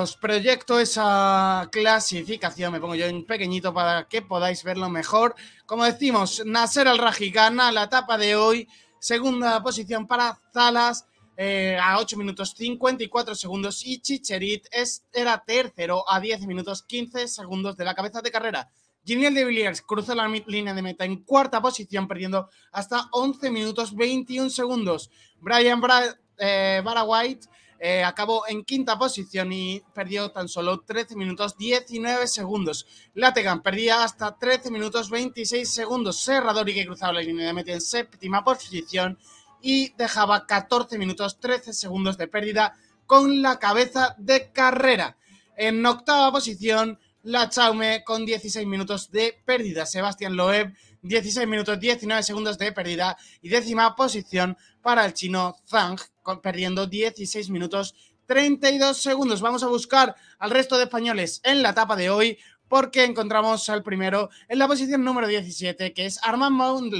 os 0.00 0.16
proyecto 0.16 0.78
esa 0.78 1.68
clasificación, 1.70 2.72
me 2.72 2.80
pongo 2.80 2.94
yo 2.94 3.06
en 3.06 3.24
pequeñito 3.24 3.74
para 3.74 4.08
que 4.08 4.22
podáis 4.22 4.62
verlo 4.62 4.88
mejor. 4.88 5.34
Como 5.66 5.84
decimos, 5.84 6.42
Nasser 6.44 6.88
Al-Raji 6.88 7.30
gana 7.30 7.72
la 7.72 7.84
etapa 7.84 8.16
de 8.16 8.36
hoy, 8.36 8.68
segunda 8.98 9.62
posición 9.62 10.06
para 10.06 10.38
Zalas 10.52 11.06
eh, 11.36 11.76
a 11.82 11.98
8 11.98 12.16
minutos 12.16 12.54
54 12.56 13.34
segundos 13.34 13.84
y 13.84 13.98
Chicherit 14.00 14.66
es, 14.70 15.04
era 15.12 15.42
tercero 15.44 16.04
a 16.08 16.20
10 16.20 16.46
minutos 16.46 16.84
15 16.84 17.26
segundos 17.26 17.76
de 17.76 17.84
la 17.84 17.94
cabeza 17.94 18.22
de 18.22 18.30
carrera. 18.30 18.70
Giniel 19.04 19.34
de 19.34 19.44
Villiers 19.44 19.82
cruzó 19.82 20.14
la 20.14 20.28
línea 20.28 20.72
de 20.72 20.80
meta 20.80 21.04
en 21.04 21.24
cuarta 21.24 21.60
posición, 21.60 22.08
perdiendo 22.08 22.48
hasta 22.72 23.08
11 23.12 23.50
minutos 23.50 23.94
21 23.94 24.48
segundos. 24.48 25.10
Brian 25.40 25.80
Bra 25.80 26.16
eh, 26.38 26.82
White 27.06 27.48
eh, 27.78 28.04
acabó 28.04 28.44
en 28.48 28.64
quinta 28.64 28.98
posición 28.98 29.52
y 29.52 29.82
perdió 29.92 30.30
tan 30.30 30.48
solo 30.48 30.80
13 30.80 31.16
minutos 31.16 31.56
19 31.56 32.26
segundos. 32.26 32.86
Lategan 33.14 33.62
perdía 33.62 34.04
hasta 34.04 34.36
13 34.36 34.70
minutos 34.70 35.10
26 35.10 35.68
segundos. 35.68 36.20
Serradori 36.20 36.74
que 36.74 36.86
cruzaba 36.86 37.14
la 37.14 37.20
línea 37.20 37.46
de 37.46 37.52
meta 37.52 37.72
en 37.72 37.80
séptima 37.80 38.44
posición 38.44 39.18
y 39.60 39.92
dejaba 39.94 40.46
14 40.46 40.98
minutos 40.98 41.40
13 41.40 41.72
segundos 41.72 42.16
de 42.18 42.28
pérdida 42.28 42.76
con 43.06 43.42
la 43.42 43.58
cabeza 43.58 44.14
de 44.18 44.50
carrera. 44.52 45.16
En 45.56 45.84
octava 45.84 46.32
posición, 46.32 46.98
la 47.22 47.48
Chaume 47.48 48.04
con 48.04 48.26
16 48.26 48.66
minutos 48.66 49.10
de 49.10 49.40
pérdida. 49.44 49.86
Sebastián 49.86 50.36
Loeb, 50.36 50.74
16 51.02 51.46
minutos 51.48 51.80
19 51.80 52.22
segundos 52.22 52.58
de 52.58 52.72
pérdida. 52.72 53.16
Y 53.40 53.48
décima 53.48 53.94
posición 53.96 54.56
para 54.82 55.04
el 55.04 55.14
chino 55.14 55.56
Zhang 55.66 55.98
perdiendo 56.42 56.86
16 56.86 57.50
minutos 57.50 57.94
32 58.26 58.96
segundos. 58.96 59.40
Vamos 59.40 59.62
a 59.62 59.68
buscar 59.68 60.16
al 60.38 60.50
resto 60.50 60.76
de 60.76 60.84
españoles 60.84 61.40
en 61.44 61.62
la 61.62 61.70
etapa 61.70 61.96
de 61.96 62.10
hoy 62.10 62.38
porque 62.68 63.04
encontramos 63.04 63.68
al 63.68 63.82
primero 63.82 64.30
en 64.48 64.58
la 64.58 64.66
posición 64.66 65.04
número 65.04 65.28
17, 65.28 65.92
que 65.92 66.06
es 66.06 66.18
Armand 66.22 66.56
Mount 66.56 66.94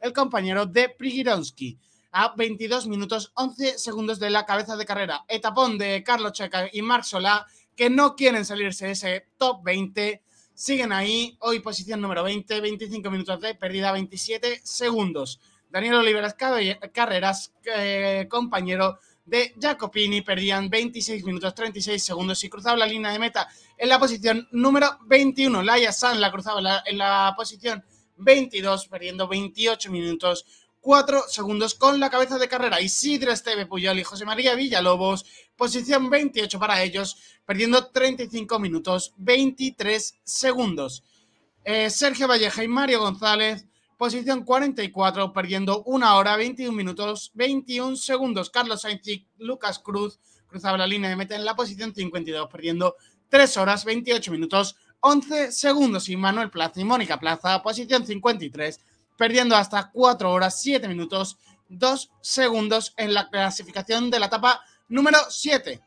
el 0.00 0.12
compañero 0.12 0.66
de 0.66 0.88
Prigironsky, 0.88 1.78
a 2.12 2.34
22 2.36 2.86
minutos 2.86 3.32
11 3.34 3.78
segundos 3.78 4.18
de 4.18 4.30
la 4.30 4.46
cabeza 4.46 4.76
de 4.76 4.86
carrera. 4.86 5.24
Etapón 5.28 5.78
de 5.78 6.02
Carlos 6.04 6.32
Checa 6.32 6.68
y 6.72 6.82
Marc 6.82 7.04
Solá, 7.04 7.46
que 7.76 7.90
no 7.90 8.16
quieren 8.16 8.44
salirse 8.44 8.86
de 8.86 8.92
ese 8.92 9.26
top 9.36 9.62
20, 9.64 10.22
siguen 10.54 10.92
ahí. 10.92 11.36
Hoy 11.40 11.60
posición 11.60 12.00
número 12.00 12.22
20, 12.22 12.60
25 12.60 13.10
minutos 13.10 13.40
de 13.40 13.54
pérdida, 13.54 13.92
27 13.92 14.60
segundos. 14.62 15.40
Daniel 15.70 15.96
Oliveras 15.96 16.34
Carreras, 16.34 17.52
eh, 17.64 18.26
compañero 18.28 18.98
de 19.24 19.54
Jacopini, 19.60 20.22
perdían 20.22 20.68
26 20.68 21.24
minutos 21.24 21.54
36 21.54 22.02
segundos 22.02 22.42
y 22.42 22.48
cruzaban 22.48 22.80
la 22.80 22.86
línea 22.86 23.12
de 23.12 23.18
meta 23.20 23.48
en 23.76 23.88
la 23.88 23.98
posición 23.98 24.48
número 24.50 24.98
21. 25.06 25.62
Laia 25.62 25.92
San 25.92 26.20
la 26.20 26.32
cruzaba 26.32 26.82
en 26.84 26.98
la 26.98 27.32
posición 27.36 27.84
22, 28.16 28.88
perdiendo 28.88 29.28
28 29.28 29.90
minutos 29.92 30.44
4 30.80 31.24
segundos 31.28 31.74
con 31.74 32.00
la 32.00 32.10
cabeza 32.10 32.38
de 32.38 32.48
carrera. 32.48 32.80
Isidro 32.80 33.30
Esteve 33.30 33.66
Puyol 33.66 33.98
y 33.98 34.04
José 34.04 34.24
María 34.24 34.54
Villalobos, 34.54 35.24
posición 35.54 36.10
28 36.10 36.58
para 36.58 36.82
ellos, 36.82 37.16
perdiendo 37.44 37.86
35 37.88 38.58
minutos 38.58 39.14
23 39.18 40.20
segundos. 40.24 41.04
Eh, 41.64 41.90
Sergio 41.90 42.26
Valleja 42.26 42.64
y 42.64 42.68
Mario 42.68 43.00
González, 43.00 43.66
posición 44.00 44.44
44, 44.44 45.30
perdiendo 45.30 45.82
1 45.82 46.16
hora 46.16 46.34
21 46.36 46.72
minutos 46.74 47.32
21 47.34 47.96
segundos. 47.96 48.48
Carlos 48.48 48.80
Sainz 48.80 49.06
y 49.06 49.26
Lucas 49.36 49.78
Cruz 49.78 50.18
cruzaba 50.46 50.78
la 50.78 50.86
línea 50.86 51.10
de 51.10 51.16
meta 51.16 51.36
en 51.36 51.44
la 51.44 51.54
posición 51.54 51.94
52, 51.94 52.48
perdiendo 52.50 52.96
3 53.28 53.58
horas 53.58 53.84
28 53.84 54.32
minutos 54.32 54.76
11 55.00 55.52
segundos. 55.52 56.08
Y 56.08 56.16
Manuel 56.16 56.48
Plaza 56.48 56.80
y 56.80 56.84
Mónica 56.84 57.20
Plaza, 57.20 57.62
posición 57.62 58.06
53, 58.06 58.80
perdiendo 59.18 59.54
hasta 59.54 59.90
4 59.90 60.32
horas 60.32 60.58
7 60.62 60.88
minutos 60.88 61.36
2 61.68 62.10
segundos 62.22 62.94
en 62.96 63.12
la 63.12 63.28
clasificación 63.28 64.10
de 64.10 64.18
la 64.18 64.26
etapa 64.26 64.62
número 64.88 65.18
7. 65.28 65.78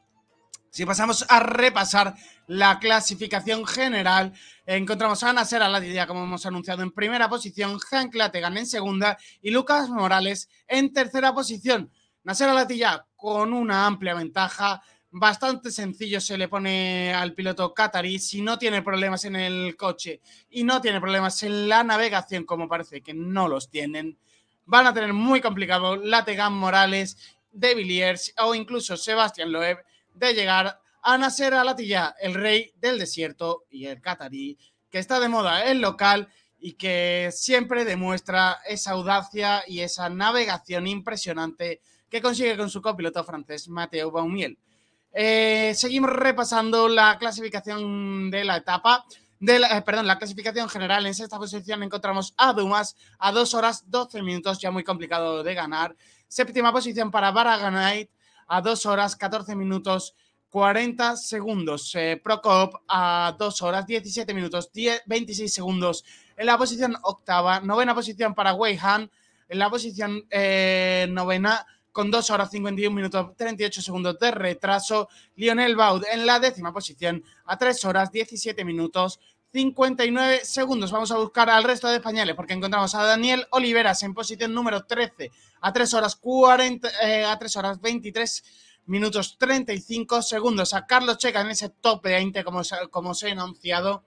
Si 0.73 0.87
pasamos 0.87 1.23
a 1.29 1.39
repasar 1.39 2.15
la 2.47 2.79
clasificación 2.79 3.63
general, 3.63 4.33
encontramos 4.65 5.21
a 5.21 5.31
Nasser 5.31 5.61
Alatilla, 5.61 6.07
como 6.07 6.23
hemos 6.23 6.47
anunciado, 6.47 6.81
en 6.81 6.89
primera 6.89 7.29
posición, 7.29 7.77
Hank 7.77 8.15
Lategan 8.15 8.57
en 8.57 8.65
segunda 8.65 9.19
y 9.43 9.51
Lucas 9.51 9.87
Morales 9.89 10.49
en 10.67 10.91
tercera 10.91 11.31
posición. 11.31 11.91
Nasser 12.23 12.49
Alatilla 12.49 13.05
con 13.15 13.53
una 13.53 13.85
amplia 13.85 14.15
ventaja, 14.15 14.81
bastante 15.11 15.69
sencillo 15.69 16.19
se 16.19 16.39
le 16.39 16.47
pone 16.47 17.13
al 17.13 17.35
piloto 17.35 17.71
Qatari 17.71 18.17
si 18.17 18.41
no 18.41 18.57
tiene 18.57 18.81
problemas 18.81 19.25
en 19.25 19.35
el 19.35 19.77
coche 19.77 20.21
y 20.49 20.63
no 20.63 20.81
tiene 20.81 20.99
problemas 20.99 21.43
en 21.43 21.69
la 21.69 21.83
navegación, 21.83 22.45
como 22.45 22.67
parece 22.67 23.03
que 23.03 23.13
no 23.13 23.47
los 23.47 23.69
tienen. 23.69 24.17
Van 24.65 24.87
a 24.87 24.93
tener 24.95 25.13
muy 25.13 25.39
complicado 25.39 25.97
Lategan 25.97 26.53
Morales, 26.53 27.15
De 27.51 27.75
Villiers 27.75 28.33
o 28.39 28.55
incluso 28.55 28.97
Sebastián 28.97 29.51
Loeb 29.51 29.77
de 30.13 30.33
llegar 30.33 30.79
a 31.01 31.17
Nasser 31.17 31.53
Alatilla, 31.53 32.15
el 32.19 32.33
rey 32.33 32.71
del 32.77 32.97
desierto 32.97 33.65
y 33.69 33.85
el 33.85 34.01
Qatari, 34.01 34.57
que 34.89 34.99
está 34.99 35.19
de 35.19 35.27
moda 35.27 35.65
el 35.65 35.81
local 35.81 36.29
y 36.59 36.73
que 36.73 37.29
siempre 37.33 37.83
demuestra 37.83 38.59
esa 38.65 38.91
audacia 38.91 39.63
y 39.67 39.81
esa 39.81 40.09
navegación 40.09 40.87
impresionante 40.87 41.81
que 42.09 42.21
consigue 42.21 42.55
con 42.55 42.69
su 42.69 42.81
copiloto 42.81 43.23
francés 43.23 43.67
Mateo 43.67 44.11
Baumiel. 44.11 44.57
Eh, 45.11 45.73
seguimos 45.75 46.09
repasando 46.09 46.87
la 46.87 47.17
clasificación 47.19 48.31
de 48.31 48.43
la 48.43 48.57
etapa. 48.57 49.05
De 49.39 49.57
eh, 49.57 49.81
perdón, 49.85 50.07
la 50.07 50.17
clasificación 50.17 50.69
general. 50.69 51.05
En 51.05 51.13
sexta 51.13 51.37
posición 51.37 51.83
encontramos 51.83 52.33
a 52.37 52.53
Dumas 52.53 52.95
a 53.19 53.31
2 53.31 53.53
horas 53.55 53.89
12 53.89 54.21
minutos, 54.21 54.59
ya 54.59 54.71
muy 54.71 54.83
complicado 54.83 55.43
de 55.43 55.53
ganar. 55.53 55.95
Séptima 56.27 56.71
posición 56.71 57.11
para 57.11 57.31
Baraganaid 57.31 58.07
a 58.47 58.61
2 58.61 58.85
horas 58.85 59.15
14 59.15 59.55
minutos 59.55 60.15
40 60.49 61.17
segundos. 61.17 61.95
Eh, 61.95 62.21
Procop 62.23 62.75
a 62.87 63.35
2 63.39 63.61
horas 63.63 63.87
17 63.87 64.33
minutos 64.35 64.69
26 65.05 65.51
segundos 65.51 66.05
en 66.37 66.45
la 66.45 66.57
posición 66.57 66.95
octava. 67.01 67.59
Novena 67.59 67.95
posición 67.95 68.35
para 68.35 68.53
Weihan 68.53 69.09
en 69.49 69.59
la 69.59 69.69
posición 69.69 70.25
eh, 70.29 71.07
novena 71.09 71.65
con 71.91 72.11
2 72.11 72.29
horas 72.29 72.51
51 72.51 72.95
minutos 72.95 73.35
38 73.35 73.81
segundos 73.81 74.19
de 74.19 74.31
retraso. 74.31 75.09
Lionel 75.35 75.75
Baud 75.75 76.03
en 76.11 76.25
la 76.25 76.39
décima 76.39 76.71
posición 76.71 77.23
a 77.45 77.57
3 77.57 77.85
horas 77.85 78.11
17 78.11 78.63
minutos 78.63 79.19
59 79.53 80.41
segundos. 80.43 80.91
Vamos 80.91 81.11
a 81.11 81.17
buscar 81.17 81.47
al 81.47 81.63
resto 81.63 81.87
de 81.87 81.97
españoles 81.97 82.35
porque 82.35 82.53
encontramos 82.53 82.95
a 82.95 83.03
Daniel 83.03 83.45
Oliveras 83.51 84.01
en 84.01 84.15
posición 84.15 84.51
número 84.51 84.85
13 84.85 85.31
a 85.61 85.71
3 85.71 85.93
horas 85.93 86.15
40 86.15 86.89
eh, 87.03 87.23
a 87.23 87.37
3 87.37 87.55
horas 87.57 87.79
23 87.79 88.43
minutos 88.87 89.37
35 89.37 90.23
segundos. 90.23 90.73
A 90.73 90.87
Carlos 90.87 91.19
Checa 91.19 91.41
en 91.41 91.51
ese 91.51 91.69
top 91.69 92.03
de 92.03 92.13
20 92.13 92.43
como, 92.43 92.61
como 92.89 93.11
os 93.11 93.21
he 93.21 93.31
anunciado 93.31 94.03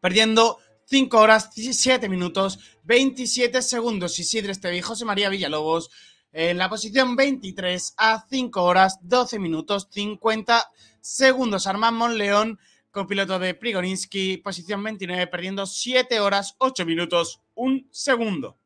perdiendo 0.00 0.58
5 0.86 1.18
horas 1.18 1.54
17 1.54 2.08
minutos 2.08 2.58
27 2.82 3.62
segundos. 3.62 4.18
Isidre 4.18 4.50
Esteve 4.50 4.76
y 4.78 4.82
José 4.82 5.04
María 5.04 5.28
Villalobos 5.28 5.88
en 6.32 6.58
la 6.58 6.68
posición 6.68 7.14
23 7.14 7.94
a 7.96 8.26
5 8.28 8.60
horas 8.60 8.98
12 9.02 9.38
minutos 9.38 9.86
50 9.92 10.68
segundos. 11.00 11.68
Armand 11.68 11.96
Monleón, 11.96 12.58
copiloto 12.92 13.38
de 13.38 13.54
Prigoninsky, 13.54 14.36
posición 14.36 14.84
29, 14.84 15.26
perdiendo 15.26 15.66
7 15.66 16.20
horas 16.20 16.54
8 16.58 16.84
minutos 16.84 17.40
1 17.54 17.86
segundo. 17.90 18.58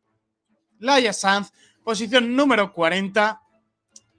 Laia 0.81 1.13
Sanz, 1.13 1.53
posición 1.85 2.35
número 2.35 2.73
40, 2.73 3.41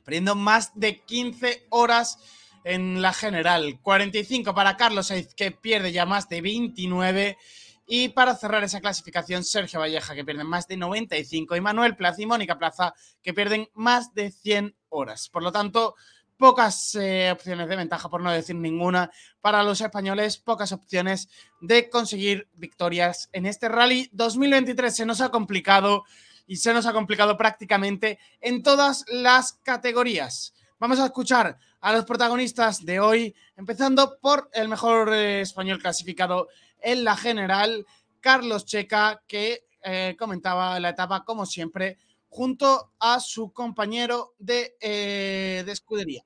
perdiendo 0.03 0.33
más 0.33 0.71
de 0.79 1.01
15 1.01 1.67
horas 1.69 2.17
en 2.63 3.01
la 3.01 3.13
general. 3.13 3.79
45 3.81 4.55
para 4.55 4.77
Carlos 4.77 5.07
Sainz, 5.07 5.35
que 5.35 5.51
pierde 5.51 5.91
ya 5.91 6.05
más 6.05 6.29
de 6.29 6.41
29 6.41 7.37
y 7.85 8.09
para 8.09 8.35
cerrar 8.35 8.63
esa 8.63 8.81
clasificación, 8.81 9.45
Sergio 9.45 9.79
Valleja, 9.79 10.13
que 10.13 10.25
pierde 10.25 10.43
más 10.43 10.67
de 10.67 10.75
95, 10.75 11.55
y 11.55 11.61
Manuel 11.61 11.95
Plaza 11.95 12.21
y 12.21 12.25
Mónica 12.25 12.59
Plaza, 12.59 12.93
que 13.21 13.33
pierden 13.33 13.69
más 13.73 14.13
de 14.13 14.29
100 14.29 14.75
horas. 14.89 15.29
Por 15.29 15.41
lo 15.41 15.53
tanto, 15.53 15.95
pocas 16.37 16.95
eh, 16.95 17.31
opciones 17.31 17.67
de 17.67 17.75
ventaja, 17.75 18.09
por 18.09 18.21
no 18.21 18.31
decir 18.31 18.55
ninguna, 18.55 19.11
para 19.41 19.63
los 19.63 19.81
españoles, 19.81 20.37
pocas 20.37 20.71
opciones 20.71 21.29
de 21.61 21.89
conseguir 21.89 22.47
victorias 22.53 23.29
en 23.33 23.45
este 23.45 23.67
rally 23.69 24.09
2023. 24.13 24.95
Se 24.95 25.05
nos 25.05 25.21
ha 25.21 25.29
complicado 25.29 26.05
y 26.45 26.57
se 26.57 26.73
nos 26.73 26.85
ha 26.85 26.93
complicado 26.93 27.37
prácticamente 27.37 28.19
en 28.39 28.63
todas 28.63 29.03
las 29.09 29.53
categorías. 29.63 30.53
Vamos 30.79 30.99
a 30.99 31.05
escuchar 31.05 31.57
a 31.81 31.93
los 31.93 32.05
protagonistas 32.05 32.85
de 32.85 32.99
hoy, 32.99 33.35
empezando 33.55 34.17
por 34.19 34.49
el 34.53 34.69
mejor 34.69 35.13
eh, 35.13 35.41
español 35.41 35.79
clasificado 35.79 36.47
en 36.79 37.03
la 37.03 37.17
general, 37.17 37.85
Carlos 38.21 38.65
Checa, 38.65 39.21
que 39.27 39.65
eh, 39.83 40.15
comentaba 40.17 40.79
la 40.79 40.89
etapa, 40.89 41.23
como 41.23 41.45
siempre, 41.45 41.97
junto 42.29 42.93
a 42.99 43.19
su 43.19 43.51
compañero 43.53 44.33
de, 44.37 44.75
eh, 44.81 45.63
de 45.65 45.71
escudería. 45.71 46.23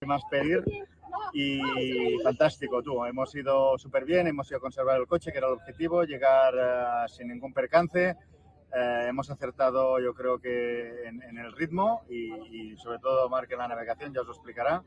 ¿Qué 0.00 0.06
más 0.06 0.22
pedir? 0.30 0.62
Y 1.32 2.18
fantástico, 2.22 2.82
tú. 2.82 3.04
Hemos 3.04 3.34
ido 3.34 3.78
súper 3.78 4.04
bien, 4.04 4.26
hemos 4.26 4.48
ido 4.48 4.58
a 4.58 4.60
conservar 4.60 5.00
el 5.00 5.06
coche, 5.06 5.32
que 5.32 5.38
era 5.38 5.48
el 5.48 5.54
objetivo, 5.54 6.04
llegar 6.04 6.54
uh, 6.54 7.08
sin 7.08 7.28
ningún 7.28 7.52
percance. 7.52 8.16
Eh, 8.74 9.06
hemos 9.08 9.30
acertado, 9.30 10.00
yo 10.00 10.14
creo 10.14 10.40
que 10.40 11.06
en, 11.06 11.22
en 11.22 11.38
el 11.38 11.52
ritmo 11.52 12.02
y, 12.08 12.32
y, 12.72 12.76
sobre 12.76 12.98
todo 12.98 13.28
Mark 13.28 13.48
en 13.50 13.58
la 13.58 13.68
navegación, 13.68 14.12
ya 14.12 14.20
os 14.20 14.26
lo 14.26 14.32
explicará 14.32 14.82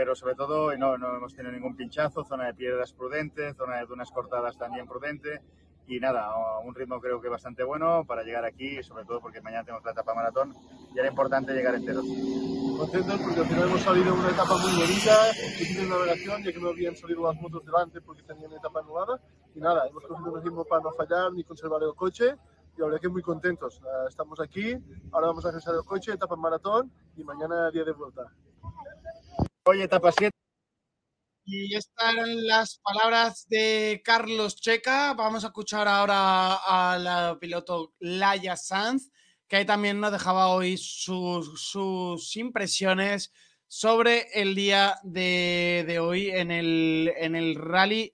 pero 0.00 0.14
sobre 0.14 0.34
todo 0.34 0.74
no, 0.78 0.96
no 0.96 1.16
hemos 1.16 1.34
tenido 1.34 1.52
ningún 1.52 1.76
pinchazo, 1.76 2.24
zona 2.24 2.46
de 2.46 2.54
piedras 2.54 2.94
prudente, 2.94 3.52
zona 3.52 3.78
de 3.78 3.86
dunas 3.86 4.10
cortadas 4.10 4.56
también 4.56 4.86
prudente 4.86 5.42
y 5.90 5.98
nada, 5.98 6.30
un 6.64 6.72
ritmo 6.72 7.00
creo 7.00 7.20
que 7.20 7.28
bastante 7.28 7.64
bueno 7.64 8.04
para 8.06 8.22
llegar 8.22 8.44
aquí, 8.44 8.80
sobre 8.80 9.04
todo 9.04 9.20
porque 9.20 9.40
mañana 9.40 9.64
tenemos 9.64 9.84
la 9.84 9.90
etapa 9.90 10.14
maratón 10.14 10.54
y 10.94 10.98
era 11.00 11.08
importante 11.08 11.52
llegar 11.52 11.74
enteros. 11.74 12.04
Contentos 12.78 13.20
porque 13.20 13.40
al 13.40 13.46
final 13.46 13.68
hemos 13.68 13.80
salido 13.80 14.14
una 14.14 14.30
etapa 14.30 14.56
muy 14.56 14.70
bonita, 14.70 15.32
difícil 15.32 15.88
navegación, 15.88 16.44
ya 16.44 16.52
que 16.52 16.60
no 16.60 16.68
habían 16.68 16.94
salido 16.94 17.26
las 17.26 17.40
motos 17.40 17.64
delante 17.64 18.00
porque 18.00 18.22
tenían 18.22 18.52
etapa 18.52 18.78
anulada 18.78 19.20
y 19.52 19.58
nada, 19.58 19.88
hemos 19.88 20.04
cogido 20.04 20.32
un 20.32 20.44
ritmo 20.44 20.64
para 20.64 20.80
no 20.80 20.92
fallar 20.92 21.32
ni 21.32 21.42
conservar 21.42 21.82
el 21.82 21.94
coche 21.96 22.36
y 22.76 22.80
la 22.80 22.86
verdad 22.86 23.00
que 23.00 23.08
muy 23.08 23.22
contentos. 23.22 23.82
Estamos 24.08 24.38
aquí, 24.38 24.76
ahora 25.10 25.26
vamos 25.26 25.44
a 25.44 25.48
regresar 25.48 25.74
el 25.74 25.84
coche, 25.84 26.12
etapa 26.12 26.36
maratón 26.36 26.92
y 27.16 27.24
mañana 27.24 27.68
día 27.72 27.82
de 27.82 27.92
vuelta. 27.92 28.22
Hoy 29.64 29.82
etapa 29.82 30.12
7. 30.12 30.39
Y 31.52 31.74
estas 31.74 32.12
eran 32.12 32.46
las 32.46 32.78
palabras 32.78 33.48
de 33.48 34.00
Carlos 34.04 34.54
Checa. 34.54 35.14
Vamos 35.14 35.42
a 35.42 35.48
escuchar 35.48 35.88
ahora 35.88 36.54
al 36.54 37.40
piloto 37.40 37.92
Laia 37.98 38.56
Sanz, 38.56 39.10
que 39.48 39.64
también 39.64 39.98
nos 39.98 40.12
dejaba 40.12 40.46
hoy 40.46 40.76
sus, 40.76 41.60
sus 41.60 42.36
impresiones 42.36 43.32
sobre 43.66 44.28
el 44.32 44.54
día 44.54 45.00
de, 45.02 45.84
de 45.88 45.98
hoy 45.98 46.30
en 46.30 46.52
el, 46.52 47.12
en 47.16 47.34
el 47.34 47.56
rally 47.56 48.12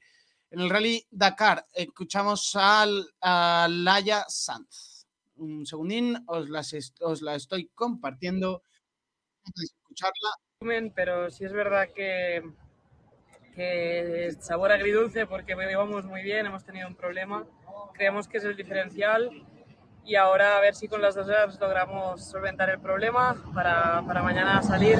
en 0.51 0.61
el 0.61 0.71
rally 0.71 1.07
Dakar. 1.11 1.67
Escuchamos 1.75 2.57
al, 2.57 3.07
a 3.21 3.69
Laia 3.69 4.25
Sanz. 4.29 5.07
Un 5.35 5.67
segundín, 5.67 6.25
os, 6.27 6.49
las, 6.49 6.75
os 7.03 7.21
la 7.21 7.35
estoy 7.35 7.69
compartiendo. 7.75 8.63
Escucharla 9.63 10.31
pero 10.95 11.31
sí 11.31 11.45
es 11.45 11.53
verdad 11.53 11.91
que, 11.95 12.43
que 13.57 14.37
sabor 14.39 14.71
agridulce 14.71 15.27
porque 15.27 15.55
llevamos 15.55 16.05
muy 16.05 16.23
bien, 16.23 16.45
hemos 16.45 16.63
tenido 16.63 16.87
un 16.87 16.95
problema, 16.95 17.47
creemos 17.95 18.29
que 18.29 18.37
es 18.37 18.45
el 18.45 18.55
diferencial 18.55 19.31
y 20.05 20.15
ahora 20.15 20.59
a 20.59 20.61
ver 20.61 20.75
si 20.75 20.89
con 20.89 21.01
las 21.01 21.15
dos 21.15 21.27
horas 21.27 21.59
logramos 21.59 22.23
solventar 22.23 22.69
el 22.69 22.79
problema 22.79 23.35
para, 23.55 24.05
para, 24.07 24.23
mañana 24.23 24.63
salir. 24.63 24.99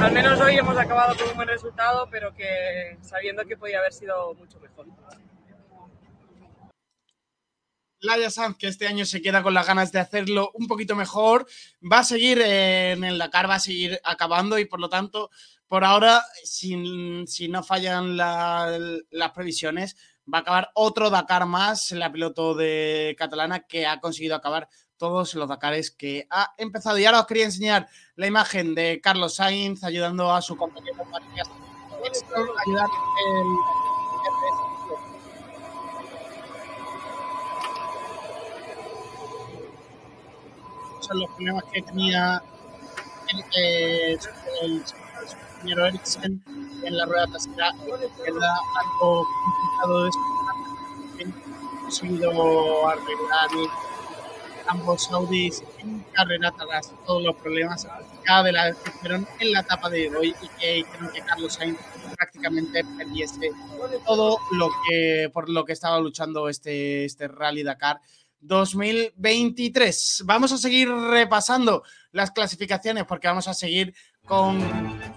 Al 0.00 0.10
menos 0.10 0.40
hoy 0.40 0.56
hemos 0.56 0.76
acabado 0.76 1.14
con 1.16 1.28
un 1.28 1.36
buen 1.36 1.48
resultado, 1.48 2.08
pero 2.10 2.34
que 2.34 2.96
sabiendo 3.02 3.44
que 3.44 3.58
podía 3.58 3.78
haber 3.78 3.92
sido 3.92 4.34
mucho 4.34 4.58
mejor. 4.58 4.86
Laia 8.00 8.30
Sanz, 8.30 8.56
que 8.56 8.66
este 8.66 8.88
año 8.88 9.04
se 9.04 9.22
queda 9.22 9.44
con 9.44 9.54
las 9.54 9.66
ganas 9.66 9.92
de 9.92 10.00
hacerlo 10.00 10.50
un 10.54 10.66
poquito 10.66 10.96
mejor, 10.96 11.46
va 11.80 12.00
a 12.00 12.04
seguir 12.04 12.40
en 12.40 13.04
el 13.04 13.16
Dakar, 13.16 13.48
va 13.48 13.56
a 13.56 13.60
seguir 13.60 14.00
acabando 14.02 14.58
y 14.58 14.64
por 14.64 14.80
lo 14.80 14.88
tanto, 14.88 15.30
por 15.72 15.86
ahora, 15.86 16.22
si, 16.44 17.24
si 17.26 17.48
no 17.48 17.62
fallan 17.62 18.14
la, 18.14 18.78
las 19.10 19.30
previsiones, 19.30 19.96
va 20.30 20.36
a 20.36 20.40
acabar 20.42 20.70
otro 20.74 21.08
Dakar 21.08 21.46
más, 21.46 21.92
la 21.92 22.12
piloto 22.12 22.54
de 22.54 23.16
catalana 23.16 23.60
que 23.60 23.86
ha 23.86 23.98
conseguido 23.98 24.36
acabar 24.36 24.68
todos 24.98 25.34
los 25.34 25.48
Dakares 25.48 25.90
que 25.90 26.26
ha 26.28 26.52
empezado. 26.58 26.98
Y 26.98 27.06
ahora 27.06 27.20
os 27.20 27.26
quería 27.26 27.46
enseñar 27.46 27.88
la 28.16 28.26
imagen 28.26 28.74
de 28.74 29.00
Carlos 29.02 29.36
Sainz 29.36 29.82
ayudando 29.82 30.30
a 30.30 30.42
su 30.42 30.58
compañero 30.58 31.04
ayudar 32.66 32.88
Son 41.00 41.18
los 41.18 41.30
problemas 41.30 41.64
que 41.72 41.80
tenía 41.80 42.42
el, 43.54 44.18
el 44.64 44.82
compañero 45.62 45.86
Eriksen 45.86 46.42
en 46.82 46.96
la 46.96 47.06
rueda 47.06 47.26
trasera 47.28 47.72
queda 48.24 48.56
algo 48.80 49.24
complicado 49.44 50.04
de 50.04 51.32
conseguido 51.82 52.88
arreglar 52.88 53.70
ambos 54.66 55.08
Audis 55.12 55.62
en 55.78 56.00
carrera 56.12 56.52
tras 56.58 56.92
todos 57.06 57.22
los 57.22 57.36
problemas 57.36 57.86
de 58.44 58.52
la 58.52 58.72
que 58.72 58.90
fueron 58.90 59.26
en 59.38 59.52
la 59.52 59.60
etapa 59.60 59.88
de 59.88 60.08
hoy 60.16 60.34
y 60.42 60.48
que 60.60 60.78
hicieron 60.78 61.12
que 61.12 61.20
Carlos 61.20 61.54
Sainz 61.54 61.78
prácticamente 62.16 62.84
perdiese 62.98 63.52
todo 64.04 64.38
lo 64.52 64.68
que 64.88 65.30
por 65.32 65.48
lo 65.48 65.64
que 65.64 65.74
estaba 65.74 66.00
luchando 66.00 66.48
este, 66.48 67.04
este 67.04 67.28
Rally 67.28 67.62
Dakar 67.62 68.00
2023. 68.40 70.24
Vamos 70.26 70.50
a 70.52 70.58
seguir 70.58 70.90
repasando 70.90 71.84
las 72.10 72.32
clasificaciones 72.32 73.04
porque 73.04 73.28
vamos 73.28 73.46
a 73.46 73.54
seguir 73.54 73.94
con 74.26 74.60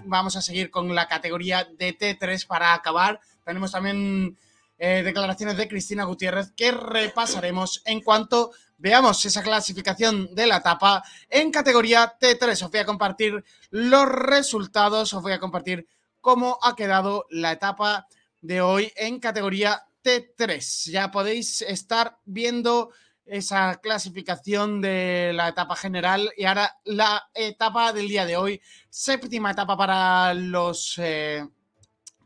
vamos 0.04 0.36
a 0.36 0.42
seguir 0.42 0.70
con 0.70 0.94
la 0.94 1.08
categoría 1.08 1.64
de 1.64 1.96
T3 1.96 2.46
para 2.46 2.74
acabar. 2.74 3.20
Tenemos 3.44 3.72
también 3.72 4.36
eh, 4.78 5.02
declaraciones 5.04 5.56
de 5.56 5.68
Cristina 5.68 6.04
Gutiérrez 6.04 6.52
que 6.52 6.70
repasaremos 6.70 7.82
en 7.84 8.00
cuanto 8.00 8.52
veamos 8.78 9.24
esa 9.24 9.42
clasificación 9.42 10.34
de 10.34 10.46
la 10.46 10.58
etapa 10.58 11.02
en 11.28 11.50
categoría 11.50 12.18
T3. 12.18 12.64
Os 12.64 12.70
voy 12.70 12.80
a 12.80 12.86
compartir 12.86 13.44
los 13.70 14.08
resultados, 14.08 15.12
os 15.12 15.22
voy 15.22 15.32
a 15.32 15.40
compartir 15.40 15.88
cómo 16.20 16.58
ha 16.62 16.76
quedado 16.76 17.26
la 17.30 17.52
etapa 17.52 18.06
de 18.40 18.60
hoy 18.60 18.92
en 18.96 19.18
categoría 19.18 19.84
T3. 20.04 20.90
Ya 20.90 21.10
podéis 21.10 21.62
estar 21.62 22.18
viendo 22.24 22.90
esa 23.26 23.80
clasificación 23.82 24.80
de 24.80 25.32
la 25.34 25.48
etapa 25.48 25.76
general 25.76 26.30
y 26.36 26.44
ahora 26.44 26.78
la 26.84 27.28
etapa 27.34 27.92
del 27.92 28.08
día 28.08 28.24
de 28.24 28.36
hoy, 28.36 28.60
séptima 28.88 29.50
etapa 29.50 29.76
para 29.76 30.32
los, 30.34 30.94
eh, 30.98 31.46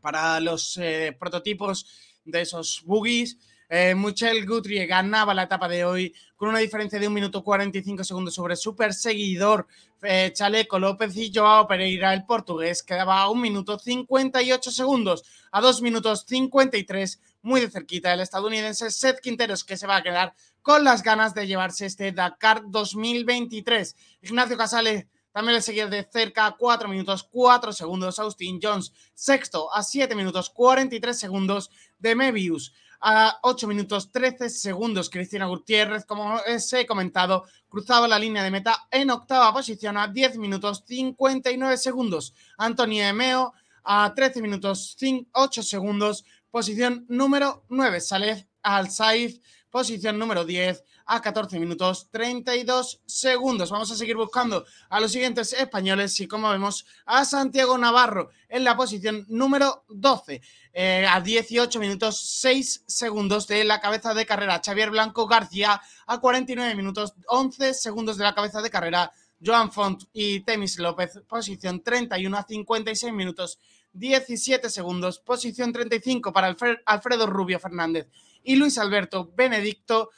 para 0.01 0.39
los 0.39 0.77
eh, 0.77 1.15
prototipos 1.19 1.85
de 2.23 2.41
esos 2.41 2.83
buggies. 2.85 3.37
Eh, 3.69 3.95
Michel 3.95 4.45
Guthrie 4.45 4.85
ganaba 4.85 5.33
la 5.33 5.43
etapa 5.43 5.67
de 5.67 5.85
hoy 5.85 6.13
con 6.35 6.49
una 6.49 6.59
diferencia 6.59 6.99
de 6.99 7.07
un 7.07 7.13
minuto 7.13 7.43
45 7.43 8.03
segundos 8.03 8.33
sobre 8.33 8.55
su 8.55 8.75
perseguidor 8.75 9.67
eh, 10.03 10.31
Chaleco 10.33 10.79
López 10.79 11.15
y 11.15 11.31
Joao 11.33 11.67
Pereira, 11.67 12.13
el 12.13 12.25
portugués, 12.25 12.81
quedaba 12.81 13.21
a 13.21 13.29
un 13.29 13.39
minuto 13.39 13.77
58 13.77 14.71
segundos, 14.71 15.23
a 15.51 15.61
dos 15.61 15.81
minutos 15.81 16.25
53, 16.27 17.21
muy 17.41 17.61
de 17.61 17.69
cerquita 17.69 18.13
el 18.13 18.19
estadounidense 18.19 18.91
Seth 18.91 19.19
Quinteros, 19.19 19.63
que 19.63 19.77
se 19.77 19.87
va 19.87 19.97
a 19.97 20.03
quedar 20.03 20.33
con 20.61 20.83
las 20.83 21.03
ganas 21.03 21.33
de 21.33 21.47
llevarse 21.47 21.85
este 21.85 22.11
Dakar 22.11 22.63
2023. 22.67 23.95
Ignacio 24.21 24.57
Casale 24.57 25.07
también 25.31 25.55
le 25.55 25.61
seguía 25.61 25.87
de 25.87 26.03
cerca 26.03 26.45
a 26.45 26.57
4 26.57 26.89
minutos 26.89 27.23
4 27.31 27.73
segundos. 27.73 28.19
Austin 28.19 28.59
Jones, 28.61 28.91
sexto 29.13 29.73
a 29.73 29.81
7 29.81 30.13
minutos 30.15 30.49
43 30.49 31.17
segundos 31.17 31.71
de 31.99 32.15
Mebius. 32.15 32.73
A 33.03 33.39
8 33.41 33.67
minutos 33.67 34.11
13 34.11 34.49
segundos, 34.49 35.09
Cristina 35.09 35.47
Gutiérrez, 35.47 36.05
como 36.05 36.35
os 36.35 36.73
he 36.73 36.85
comentado, 36.85 37.45
cruzaba 37.67 38.07
la 38.07 38.19
línea 38.19 38.43
de 38.43 38.51
meta 38.51 38.87
en 38.91 39.09
octava 39.09 39.51
posición 39.51 39.97
a 39.97 40.07
10 40.07 40.37
minutos 40.37 40.83
59 40.85 41.77
segundos. 41.77 42.35
Antonio 42.57 43.03
Emeo 43.03 43.53
a 43.83 44.13
13 44.13 44.41
minutos 44.43 44.95
8 45.33 45.63
segundos, 45.63 46.25
posición 46.51 47.05
número 47.09 47.65
9. 47.69 48.01
Saleh 48.01 48.47
Al-Saif 48.61 49.39
posición 49.71 50.19
número 50.19 50.45
10 50.45 50.83
a 51.05 51.21
14 51.21 51.57
minutos 51.57 52.09
32 52.11 53.01
segundos. 53.05 53.71
Vamos 53.71 53.89
a 53.89 53.95
seguir 53.95 54.17
buscando 54.17 54.65
a 54.89 54.99
los 54.99 55.11
siguientes 55.11 55.53
españoles 55.53 56.19
y 56.19 56.27
como 56.27 56.49
vemos 56.49 56.85
a 57.05 57.25
Santiago 57.25 57.77
Navarro 57.77 58.29
en 58.49 58.63
la 58.65 58.75
posición 58.75 59.25
número 59.29 59.85
12 59.87 60.41
eh, 60.73 61.07
a 61.09 61.19
18 61.21 61.79
minutos 61.79 62.19
6 62.41 62.83
segundos 62.85 63.47
de 63.47 63.63
la 63.63 63.79
cabeza 63.79 64.13
de 64.13 64.25
carrera. 64.25 64.61
Xavier 64.63 64.91
Blanco 64.91 65.25
García 65.25 65.81
a 66.05 66.19
49 66.19 66.75
minutos 66.75 67.13
11 67.27 67.73
segundos 67.73 68.17
de 68.17 68.25
la 68.25 68.35
cabeza 68.35 68.61
de 68.61 68.69
carrera. 68.69 69.11
Joan 69.43 69.71
Font 69.71 70.03
y 70.13 70.41
Temis 70.41 70.77
López, 70.77 71.19
posición 71.27 71.81
31 71.81 72.37
a 72.37 72.43
56 72.43 73.11
minutos 73.11 73.57
17 73.93 74.69
segundos. 74.69 75.19
Posición 75.19 75.73
35 75.73 76.31
para 76.31 76.55
Alfredo 76.85 77.27
Rubio 77.27 77.59
Fernández 77.59 78.07
y 78.43 78.55
Luis 78.55 78.77
Alberto 78.77 79.31
Benedicto 79.35 80.09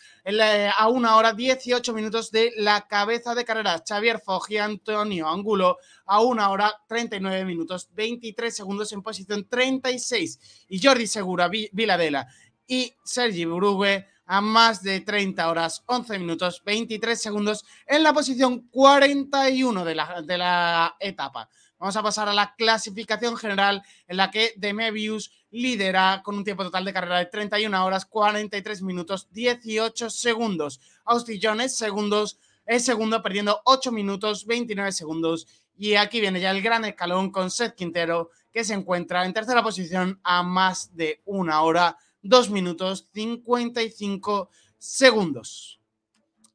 a 0.77 0.87
una 0.87 1.17
hora 1.17 1.33
18 1.33 1.93
minutos 1.93 2.31
de 2.31 2.53
la 2.57 2.87
cabeza 2.87 3.35
de 3.35 3.45
carrera. 3.45 3.83
Xavier 3.87 4.19
Fog 4.19 4.45
y 4.49 4.57
Antonio 4.57 5.27
Angulo 5.27 5.77
a 6.05 6.21
una 6.21 6.49
hora 6.49 6.73
39 6.87 7.45
minutos 7.45 7.89
23 7.93 8.55
segundos 8.55 8.91
en 8.93 9.01
posición 9.01 9.47
36 9.47 10.65
y 10.69 10.81
Jordi 10.81 11.07
Segura 11.07 11.49
Viladela 11.49 12.27
y 12.67 12.93
Sergi 13.03 13.45
Brugue 13.45 14.07
a 14.25 14.39
más 14.39 14.81
de 14.81 15.01
30 15.01 15.49
horas 15.49 15.83
11 15.85 16.19
minutos 16.19 16.61
23 16.65 17.21
segundos 17.21 17.65
en 17.85 18.03
la 18.03 18.13
posición 18.13 18.69
41 18.69 19.83
de 19.83 19.95
la, 19.95 20.21
de 20.21 20.37
la 20.37 20.95
etapa. 20.99 21.49
Vamos 21.83 21.97
a 21.97 22.01
pasar 22.01 22.29
a 22.29 22.33
la 22.33 22.55
clasificación 22.55 23.35
general 23.35 23.83
en 24.07 24.15
la 24.15 24.31
que 24.31 24.53
Demebius 24.55 25.33
lidera 25.51 26.21
con 26.23 26.37
un 26.37 26.45
tiempo 26.45 26.63
total 26.63 26.85
de 26.85 26.93
carrera 26.93 27.17
de 27.17 27.25
31 27.25 27.85
horas 27.85 28.05
43 28.05 28.83
minutos 28.83 29.27
18 29.33 30.09
segundos. 30.09 30.79
Austin 31.03 31.41
Jones 31.43 31.75
segundos, 31.75 32.39
es 32.65 32.85
segundo 32.85 33.21
perdiendo 33.21 33.59
8 33.65 33.91
minutos 33.91 34.45
29 34.45 34.93
segundos. 34.93 35.45
Y 35.75 35.95
aquí 35.95 36.21
viene 36.21 36.39
ya 36.39 36.51
el 36.51 36.61
gran 36.61 36.85
escalón 36.85 37.31
con 37.31 37.51
Seth 37.51 37.75
Quintero 37.75 38.29
que 38.53 38.63
se 38.63 38.75
encuentra 38.75 39.25
en 39.25 39.33
tercera 39.33 39.61
posición 39.61 40.21
a 40.23 40.41
más 40.41 40.95
de 40.95 41.21
una 41.25 41.63
hora, 41.63 41.97
2 42.21 42.49
minutos 42.49 43.09
55 43.13 44.49
segundos. 44.77 45.81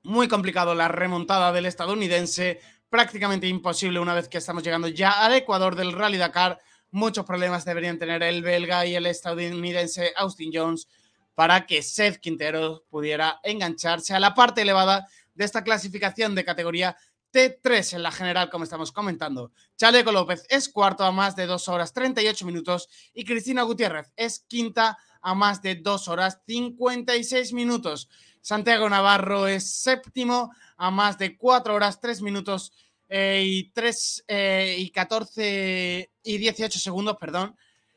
Muy 0.04 0.26
complicado 0.26 0.74
la 0.74 0.88
remontada 0.88 1.52
del 1.52 1.66
estadounidense, 1.66 2.60
prácticamente 2.88 3.46
imposible 3.46 4.00
una 4.00 4.14
vez 4.14 4.28
que 4.28 4.38
estamos 4.38 4.62
llegando 4.62 4.88
ya 4.88 5.24
al 5.24 5.34
Ecuador 5.34 5.74
del 5.76 5.92
Rally 5.92 6.18
Dakar 6.18 6.58
muchos 6.90 7.24
problemas 7.24 7.64
deberían 7.64 7.98
tener 7.98 8.22
el 8.22 8.42
belga 8.42 8.86
y 8.86 8.94
el 8.94 9.06
estadounidense 9.06 10.12
Austin 10.16 10.50
Jones 10.52 10.88
para 11.34 11.66
que 11.66 11.82
Seth 11.82 12.18
Quintero 12.18 12.84
pudiera 12.88 13.40
engancharse 13.42 14.14
a 14.14 14.20
la 14.20 14.34
parte 14.34 14.62
elevada 14.62 15.06
de 15.34 15.44
esta 15.44 15.62
clasificación 15.62 16.34
de 16.34 16.44
categoría 16.44 16.96
T3 17.32 17.94
en 17.94 18.02
la 18.02 18.10
general, 18.10 18.48
como 18.50 18.64
estamos 18.64 18.90
comentando. 18.90 19.52
Chaleco 19.76 20.10
López 20.10 20.46
es 20.48 20.68
cuarto 20.68 21.04
a 21.04 21.12
más 21.12 21.36
de 21.36 21.46
2 21.46 21.68
horas 21.68 21.92
38 21.92 22.46
minutos 22.46 22.88
y 23.12 23.24
Cristina 23.24 23.62
Gutiérrez 23.62 24.12
es 24.16 24.40
quinta 24.48 24.98
a 25.20 25.34
más 25.34 25.60
de 25.62 25.76
2 25.76 26.08
horas 26.08 26.40
56 26.46 27.52
minutos. 27.52 28.08
Santiago 28.48 28.88
Navarro 28.88 29.46
es 29.46 29.70
séptimo 29.70 30.50
a 30.78 30.90
más 30.90 31.18
de 31.18 31.36
4 31.36 31.74
horas 31.74 32.00
3 32.00 32.22
minutos 32.22 32.72
eh, 33.06 33.42
y 33.44 33.64
3 33.72 34.24
eh, 34.26 34.76
y 34.78 34.88
14 34.88 36.10
y 36.22 36.38
18 36.38 36.78
segundos, 36.78 37.18
perdón. 37.20 37.54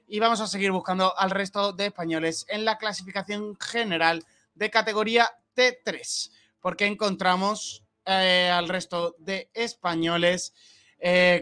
Y 0.10 0.20
vamos 0.20 0.42
a 0.42 0.48
seguir 0.48 0.72
buscando 0.72 1.18
al 1.18 1.32
resto 1.32 1.72
de 1.72 1.86
españoles 1.86 2.46
en 2.50 2.66
la 2.66 2.78
clasificación 2.78 3.56
general 3.62 4.26
de 4.54 4.70
categoría 4.70 5.30
T3, 5.56 6.32
porque 6.60 6.86
encontramos 6.86 7.86
eh, 8.06 8.52
al 8.54 8.68
resto 8.68 9.16
de 9.20 9.50
españoles 9.54 10.54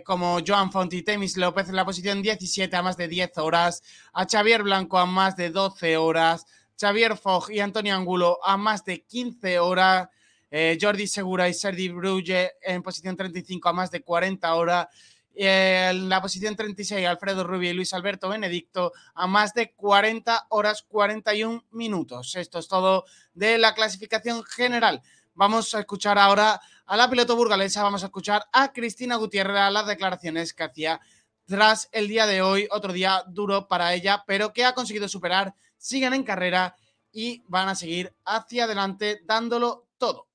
como 0.06 0.38
Joan 0.46 0.72
Font 0.72 0.94
y 0.94 1.02
Temis 1.02 1.36
López 1.36 1.68
en 1.68 1.76
la 1.76 1.84
posición 1.84 2.22
17 2.22 2.74
a 2.78 2.82
más 2.82 2.96
de 2.96 3.10
10 3.10 3.40
horas, 3.40 3.84
a 4.14 4.26
Xavier 4.26 4.64
Blanco 4.64 5.00
a 5.00 5.06
más 5.06 5.36
de 5.36 5.50
12 5.50 5.98
horas, 5.98 6.46
Xavier 6.80 7.18
Fogg 7.18 7.52
y 7.52 7.60
Antonio 7.60 7.94
Angulo 7.94 8.40
a 8.42 8.56
más 8.56 8.86
de 8.86 9.04
15 9.04 9.60
horas, 9.60 10.08
eh, 10.50 10.78
Jordi 10.80 11.08
Segura 11.08 11.50
y 11.50 11.54
Sergi 11.54 11.90
Brulle 11.90 12.54
en 12.62 12.82
posición 12.82 13.18
35 13.18 13.68
a 13.68 13.74
más 13.74 13.92
de 13.92 14.02
40 14.02 14.56
horas. 14.56 14.88
En 15.36 16.10
la 16.10 16.22
posición 16.22 16.56
36, 16.56 17.06
Alfredo 17.06 17.44
Rubio 17.44 17.70
y 17.70 17.74
Luis 17.74 17.94
Alberto 17.94 18.30
Benedicto 18.30 18.94
a 19.14 19.28
más 19.28 19.54
de 19.54 19.74
40 19.74 20.48
horas 20.50 20.84
41 20.88 21.66
minutos. 21.72 22.36
Esto 22.36 22.60
es 22.60 22.68
todo 22.68 23.06
de 23.34 23.58
la 23.58 23.74
clasificación 23.74 24.44
general. 24.44 25.02
Vamos 25.34 25.74
a 25.76 25.80
escuchar 25.80 26.18
ahora 26.18 26.60
a 26.86 26.98
la 26.98 27.10
piloto 27.10 27.36
burgalesa, 27.36 27.84
vamos 27.84 28.04
a 28.04 28.08
escuchar 28.08 28.44
a 28.52 28.74
Cristina 28.74 29.16
Gutiérrez, 29.16 29.72
las 29.72 29.86
declaraciones 29.86 30.54
que 30.54 30.64
hacía 30.64 31.00
tras 31.46 31.90
el 31.92 32.08
día 32.08 32.26
de 32.28 32.42
hoy, 32.42 32.68
otro 32.72 32.94
día 32.94 33.24
duro 33.28 33.68
para 33.68 33.94
ella, 33.94 34.24
pero 34.28 34.54
que 34.54 34.66
ha 34.66 34.74
conseguido 34.74 35.08
superar, 35.08 35.56
siguen 35.80 36.14
en 36.14 36.24
carrera 36.24 36.76
y 37.12 37.44
van 37.48 37.70
a 37.70 37.76
seguir 37.76 38.14
hacia 38.26 38.66
adelante 38.66 39.22
dándolo 39.26 39.88
todo. 39.98 40.30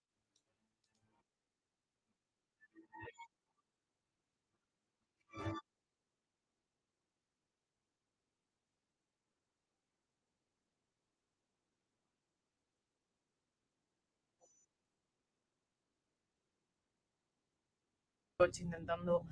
intentando 18.59 19.26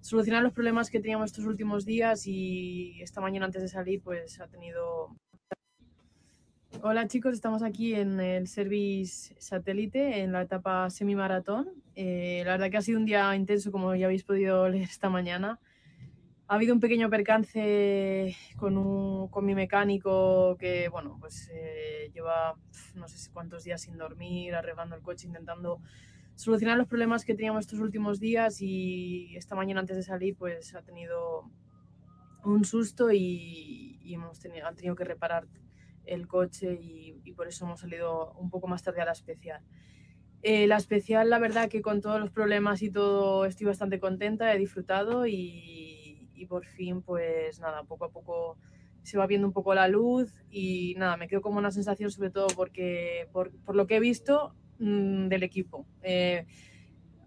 solucionar 0.00 0.42
los 0.42 0.52
problemas 0.52 0.90
que 0.90 1.00
teníamos 1.00 1.30
estos 1.30 1.46
últimos 1.46 1.84
días 1.84 2.26
y 2.26 3.00
esta 3.02 3.20
mañana 3.20 3.46
antes 3.46 3.62
de 3.62 3.68
salir 3.68 4.02
pues 4.02 4.40
ha 4.40 4.46
tenido... 4.48 5.16
Hola 6.86 7.08
chicos, 7.08 7.32
estamos 7.32 7.62
aquí 7.62 7.94
en 7.94 8.20
el 8.20 8.46
Service 8.46 9.34
Satélite 9.38 10.20
en 10.20 10.32
la 10.32 10.42
etapa 10.42 10.90
semi-maratón. 10.90 11.70
Eh, 11.94 12.42
la 12.44 12.50
verdad 12.50 12.70
que 12.70 12.76
ha 12.76 12.82
sido 12.82 12.98
un 12.98 13.06
día 13.06 13.34
intenso 13.34 13.72
como 13.72 13.94
ya 13.94 14.04
habéis 14.04 14.22
podido 14.22 14.68
leer 14.68 14.82
esta 14.82 15.08
mañana. 15.08 15.58
Ha 16.46 16.56
habido 16.56 16.74
un 16.74 16.80
pequeño 16.80 17.08
percance 17.08 18.36
con, 18.58 18.76
un, 18.76 19.28
con 19.28 19.46
mi 19.46 19.54
mecánico 19.54 20.58
que, 20.58 20.90
bueno, 20.90 21.16
pues 21.18 21.50
eh, 21.54 22.10
lleva 22.12 22.54
no 22.94 23.08
sé 23.08 23.30
cuántos 23.32 23.64
días 23.64 23.80
sin 23.80 23.96
dormir, 23.96 24.54
arreglando 24.54 24.94
el 24.94 25.00
coche, 25.00 25.26
intentando 25.26 25.80
solucionar 26.34 26.76
los 26.76 26.86
problemas 26.86 27.24
que 27.24 27.34
teníamos 27.34 27.60
estos 27.60 27.80
últimos 27.80 28.20
días 28.20 28.60
y 28.60 29.34
esta 29.36 29.54
mañana 29.54 29.80
antes 29.80 29.96
de 29.96 30.02
salir 30.02 30.36
pues 30.36 30.74
ha 30.74 30.82
tenido 30.82 31.50
un 32.44 32.66
susto 32.66 33.10
y, 33.10 33.98
hemos 34.04 34.38
tenido, 34.38 34.66
han 34.66 34.74
tenido 34.74 34.94
que 34.96 35.04
reparar 35.04 35.46
el 36.06 36.26
coche 36.26 36.78
y, 36.80 37.32
por 37.32 37.48
eso 37.48 37.64
hemos 37.64 37.80
salido 37.80 38.32
un 38.34 38.50
poco 38.50 38.66
más 38.68 38.82
tarde 38.82 39.00
a 39.02 39.04
la 39.04 39.12
especial. 39.12 39.62
Eh, 40.42 40.66
la 40.66 40.76
especial, 40.76 41.30
la 41.30 41.38
verdad 41.38 41.68
que 41.68 41.82
con 41.82 42.00
todos 42.00 42.20
los 42.20 42.30
problemas 42.30 42.82
y 42.82 42.90
todo 42.90 43.46
estoy 43.46 43.66
bastante 43.66 43.98
contenta, 43.98 44.54
he 44.54 44.58
disfrutado 44.58 45.26
y, 45.26 46.10
por 46.48 46.66
fin 46.66 47.00
pues 47.00 47.58
nada, 47.58 47.84
poco 47.84 48.04
a 48.04 48.10
poco 48.10 48.58
se 49.02 49.16
va 49.16 49.26
viendo 49.26 49.46
un 49.46 49.54
poco 49.54 49.74
la 49.74 49.88
luz 49.88 50.44
y 50.50 50.94
nada, 50.98 51.16
me 51.16 51.26
quedo 51.26 51.40
como 51.40 51.58
una 51.58 51.70
sensación 51.70 52.10
sobre 52.10 52.28
todo 52.30 52.48
porque 52.54 53.28
por, 53.32 53.50
por 53.62 53.76
lo 53.76 53.86
que 53.86 53.96
he 53.96 54.00
visto 54.00 54.54
Mm, 54.78 55.28
del 55.28 55.42
equipo. 55.42 55.86
Eh, 56.02 56.46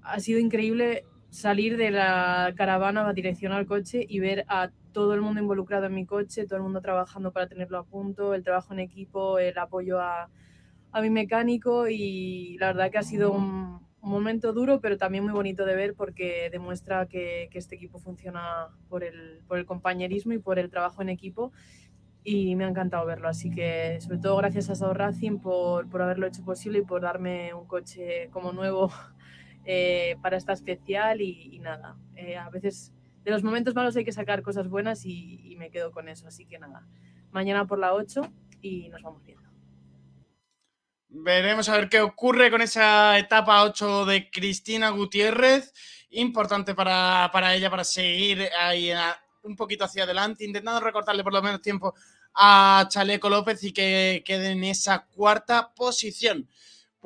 ha 0.01 0.19
sido 0.19 0.39
increíble 0.39 1.05
salir 1.29 1.77
de 1.77 1.91
la 1.91 2.53
caravana 2.55 3.07
a 3.07 3.13
dirección 3.13 3.51
al 3.51 3.65
coche 3.65 4.05
y 4.07 4.19
ver 4.19 4.45
a 4.47 4.71
todo 4.91 5.13
el 5.13 5.21
mundo 5.21 5.41
involucrado 5.41 5.85
en 5.85 5.93
mi 5.93 6.05
coche, 6.05 6.45
todo 6.45 6.57
el 6.57 6.63
mundo 6.63 6.81
trabajando 6.81 7.31
para 7.31 7.47
tenerlo 7.47 7.77
a 7.77 7.83
punto, 7.83 8.33
el 8.33 8.43
trabajo 8.43 8.73
en 8.73 8.79
equipo, 8.79 9.39
el 9.39 9.57
apoyo 9.57 9.99
a, 9.99 10.29
a 10.91 11.01
mi 11.01 11.09
mecánico 11.09 11.87
y 11.87 12.57
la 12.59 12.67
verdad 12.67 12.91
que 12.91 12.97
ha 12.97 13.03
sido 13.03 13.31
un, 13.31 13.85
momento 13.99 14.53
duro, 14.53 14.79
pero 14.79 14.97
también 14.97 15.25
muy 15.25 15.33
bonito 15.33 15.65
de 15.65 15.75
ver 15.75 15.93
porque 15.93 16.49
demuestra 16.49 17.07
que, 17.07 17.49
que 17.51 17.57
este 17.59 17.75
equipo 17.75 17.99
funciona 17.99 18.69
por 18.87 19.03
el, 19.03 19.41
por 19.49 19.57
el 19.57 19.65
compañerismo 19.65 20.31
y 20.31 20.39
por 20.39 20.59
el 20.59 20.69
trabajo 20.69 21.01
en 21.01 21.09
equipo 21.09 21.51
y 22.23 22.55
me 22.55 22.65
ha 22.65 22.69
encantado 22.69 23.05
verlo. 23.05 23.27
Así 23.27 23.49
que, 23.49 23.99
sobre 24.01 24.19
todo, 24.19 24.37
gracias 24.37 24.69
a 24.69 24.75
Sao 24.75 24.93
Racing 24.93 25.39
por, 25.39 25.89
por 25.89 26.01
haberlo 26.01 26.27
hecho 26.27 26.43
posible 26.43 26.79
y 26.79 26.81
por 26.83 27.01
darme 27.01 27.53
un 27.53 27.65
coche 27.65 28.29
como 28.31 28.51
nuevo 28.53 28.91
eh, 29.69 30.15
para 30.21 30.37
esta 30.37 30.53
especial. 30.53 31.19
Y, 31.19 31.59
nada, 31.59 31.97
eh, 32.15 32.37
a 32.37 32.49
veces 32.49 32.93
de 33.25 33.31
los 33.31 33.43
momentos 33.43 33.75
malos 33.75 33.97
hay 33.97 34.05
que 34.05 34.13
sacar 34.13 34.41
cosas 34.41 34.69
buenas 34.69 35.05
y, 35.05 35.55
me 35.57 35.69
quedo 35.69 35.91
con 35.91 36.07
eso. 36.07 36.25
Así 36.27 36.45
que 36.45 36.57
nada, 36.57 36.87
mañana 37.31 37.67
por 37.67 37.77
la 37.77 37.93
8 37.93 38.21
y 38.61 38.87
nos 38.87 39.01
vamos 39.01 39.23
viendo. 39.25 39.43
Veremos 41.09 41.67
a 41.67 41.77
ver 41.77 41.89
qué 41.89 41.99
ocurre 41.99 42.49
con 42.49 42.61
esa 42.61 43.19
etapa 43.19 43.63
8 43.63 44.05
de 44.05 44.29
Cristina 44.29 44.89
Gutiérrez. 44.89 45.73
Importante 46.11 46.73
para, 46.73 47.29
para 47.33 47.53
ella, 47.53 47.69
para 47.69 47.83
seguir 47.83 48.47
ahí 48.57 48.91
un 49.43 49.57
poquito 49.57 49.83
hacia 49.83 50.03
adelante, 50.03 50.45
intentando 50.45 50.79
recortarle 50.79 51.23
por 51.23 51.33
lo 51.33 51.41
menos 51.41 51.61
tiempo 51.61 51.93
a 52.33 52.87
Chaleco 52.87 53.29
López 53.29 53.63
y 53.63 53.73
que 53.73 54.23
quede 54.25 54.51
en 54.51 54.63
esa 54.63 55.05
cuarta 55.07 55.73
posición. 55.73 56.47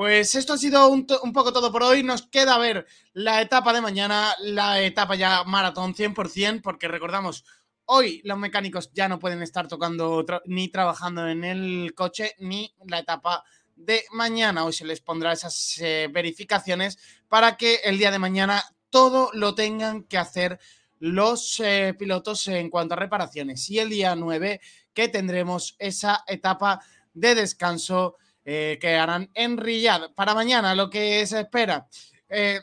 Pues 0.01 0.33
esto 0.33 0.53
ha 0.53 0.57
sido 0.57 0.89
un, 0.89 1.05
poco 1.05 1.53
todo 1.53 1.71
por 1.71 1.83
hoy. 1.83 2.01
Nos 2.01 2.23
queda 2.23 2.57
ver 2.57 2.87
la 3.13 3.39
etapa 3.39 3.71
de 3.71 3.81
mañana, 3.81 4.33
la 4.39 4.81
etapa 4.81 5.13
ya 5.13 5.43
maratón 5.43 5.93
100%, 5.93 6.63
porque 6.63 6.87
recordamos, 6.87 7.45
hoy 7.85 8.19
los 8.23 8.39
mecánicos 8.39 8.91
ya 8.93 9.07
no 9.07 9.19
pueden 9.19 9.43
estar 9.43 9.67
tocando 9.67 10.25
ni 10.45 10.69
trabajando 10.69 11.27
en 11.27 11.43
el 11.43 11.93
coche, 11.93 12.33
ni 12.39 12.73
la 12.87 12.97
etapa 12.97 13.43
de 13.75 14.03
mañana. 14.11 14.65
Hoy 14.65 14.73
se 14.73 14.85
les 14.85 15.01
pondrá 15.01 15.33
esas 15.33 15.77
eh, 15.77 16.09
verificaciones 16.11 16.97
para 17.27 17.55
que 17.55 17.75
el 17.83 17.99
día 17.99 18.09
de 18.09 18.17
mañana 18.17 18.63
todo 18.89 19.29
lo 19.33 19.53
tengan 19.53 20.05
que 20.05 20.17
hacer 20.17 20.59
los 20.97 21.59
eh, 21.59 21.93
pilotos 21.93 22.47
en 22.47 22.71
cuanto 22.71 22.95
a 22.95 22.97
reparaciones. 22.97 23.69
Y 23.69 23.77
el 23.77 23.91
día 23.91 24.15
9 24.15 24.61
que 24.95 25.09
tendremos 25.09 25.75
esa 25.77 26.23
etapa 26.25 26.81
de 27.13 27.35
descanso 27.35 28.17
eh, 28.43 28.77
que 28.81 28.95
harán 28.95 29.29
en 29.33 29.57
Riyadh. 29.57 30.13
Para 30.15 30.33
mañana 30.33 30.73
lo 30.75 30.89
que 30.89 31.25
se 31.27 31.41
espera. 31.41 31.87
Eh, 32.29 32.59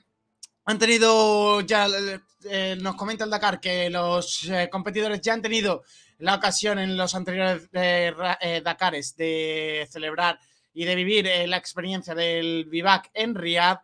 han 0.65 0.79
tenido 0.79 1.61
ya, 1.63 1.87
eh, 2.45 2.77
nos 2.81 2.97
comenta 2.97 3.25
el 3.25 3.31
Dakar 3.31 3.61
que 3.61 3.89
los 3.89 4.49
competidores 4.71 5.21
ya 5.21 5.35
han 5.35 5.43
tenido 5.43 5.83
la 6.19 6.35
ocasión 6.35 6.79
en 6.79 6.97
los 6.97 7.15
anteriores 7.15 7.71
Dakares 7.71 9.17
de 9.17 9.89
celebrar 9.91 10.39
y 10.75 10.85
de 10.85 10.95
vivir 10.95 11.31
la 11.47 11.57
experiencia 11.57 12.15
del 12.15 12.67
vivac 12.67 13.11
en 13.15 13.35
Riyadh 13.35 13.81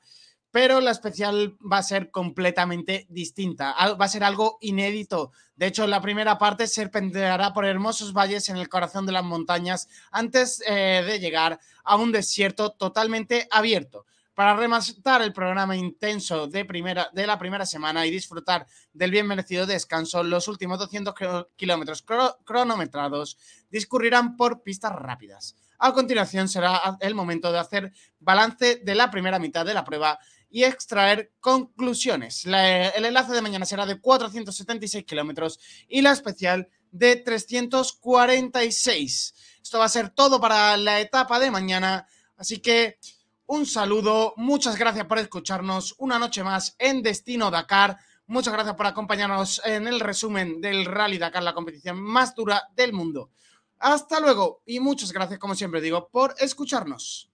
pero 0.54 0.80
la 0.80 0.92
especial 0.92 1.56
va 1.60 1.78
a 1.78 1.82
ser 1.82 2.12
completamente 2.12 3.08
distinta. 3.10 3.74
Va 4.00 4.04
a 4.04 4.08
ser 4.08 4.22
algo 4.22 4.58
inédito. 4.60 5.32
De 5.56 5.66
hecho, 5.66 5.84
la 5.88 6.00
primera 6.00 6.38
parte 6.38 6.68
serpenteará 6.68 7.52
por 7.52 7.64
hermosos 7.64 8.12
valles 8.12 8.48
en 8.48 8.58
el 8.58 8.68
corazón 8.68 9.04
de 9.04 9.10
las 9.10 9.24
montañas 9.24 9.88
antes 10.12 10.62
eh, 10.64 11.02
de 11.04 11.18
llegar 11.18 11.58
a 11.82 11.96
un 11.96 12.12
desierto 12.12 12.70
totalmente 12.70 13.48
abierto. 13.50 14.06
Para 14.32 14.54
rematar 14.54 15.22
el 15.22 15.32
programa 15.32 15.76
intenso 15.76 16.46
de, 16.46 16.64
primera, 16.64 17.10
de 17.12 17.26
la 17.26 17.36
primera 17.36 17.66
semana 17.66 18.06
y 18.06 18.12
disfrutar 18.12 18.64
del 18.92 19.10
bien 19.10 19.26
merecido 19.26 19.66
descanso, 19.66 20.22
los 20.22 20.46
últimos 20.46 20.78
200 20.78 21.14
kilómetros 21.56 22.04
cronometrados 22.44 23.38
discurrirán 23.72 24.36
por 24.36 24.62
pistas 24.62 24.92
rápidas. 24.92 25.56
A 25.78 25.92
continuación 25.92 26.48
será 26.48 26.96
el 27.00 27.14
momento 27.14 27.50
de 27.50 27.58
hacer 27.58 27.92
balance 28.20 28.76
de 28.76 28.94
la 28.94 29.10
primera 29.10 29.38
mitad 29.38 29.66
de 29.66 29.74
la 29.74 29.84
prueba 29.84 30.18
y 30.54 30.62
extraer 30.62 31.32
conclusiones. 31.40 32.44
el 32.44 33.04
enlace 33.04 33.32
de 33.32 33.42
mañana 33.42 33.66
será 33.66 33.86
de 33.86 34.00
476 34.00 35.04
kilómetros 35.04 35.58
y 35.88 36.00
la 36.00 36.12
especial 36.12 36.68
de 36.92 37.16
346. 37.16 39.34
Esto 39.60 39.80
va 39.80 39.86
a 39.86 39.88
ser 39.88 40.10
todo 40.10 40.40
para 40.40 40.76
la 40.76 41.00
etapa 41.00 41.40
de 41.40 41.50
mañana. 41.50 42.06
Así 42.36 42.60
que 42.60 43.00
un 43.46 43.66
saludo, 43.66 44.32
muchas 44.36 44.78
gracias 44.78 45.06
por 45.06 45.18
escucharnos 45.18 45.96
una 45.98 46.20
noche 46.20 46.44
más 46.44 46.76
en 46.78 47.02
Destino 47.02 47.50
Dakar. 47.50 47.98
Muchas 48.28 48.54
gracias 48.54 48.76
por 48.76 48.86
acompañarnos 48.86 49.60
en 49.64 49.88
el 49.88 49.98
resumen 49.98 50.60
del 50.60 50.84
Rally 50.84 51.18
Dakar, 51.18 51.42
la 51.42 51.54
competición 51.54 52.00
más 52.00 52.32
dura 52.32 52.62
del 52.76 52.92
mundo. 52.92 53.30
Hasta 53.80 54.20
luego 54.20 54.62
y 54.64 54.78
muchas 54.78 55.12
gracias, 55.12 55.40
como 55.40 55.56
siempre 55.56 55.80
digo, 55.80 56.08
por 56.12 56.32
escucharnos. 56.38 57.28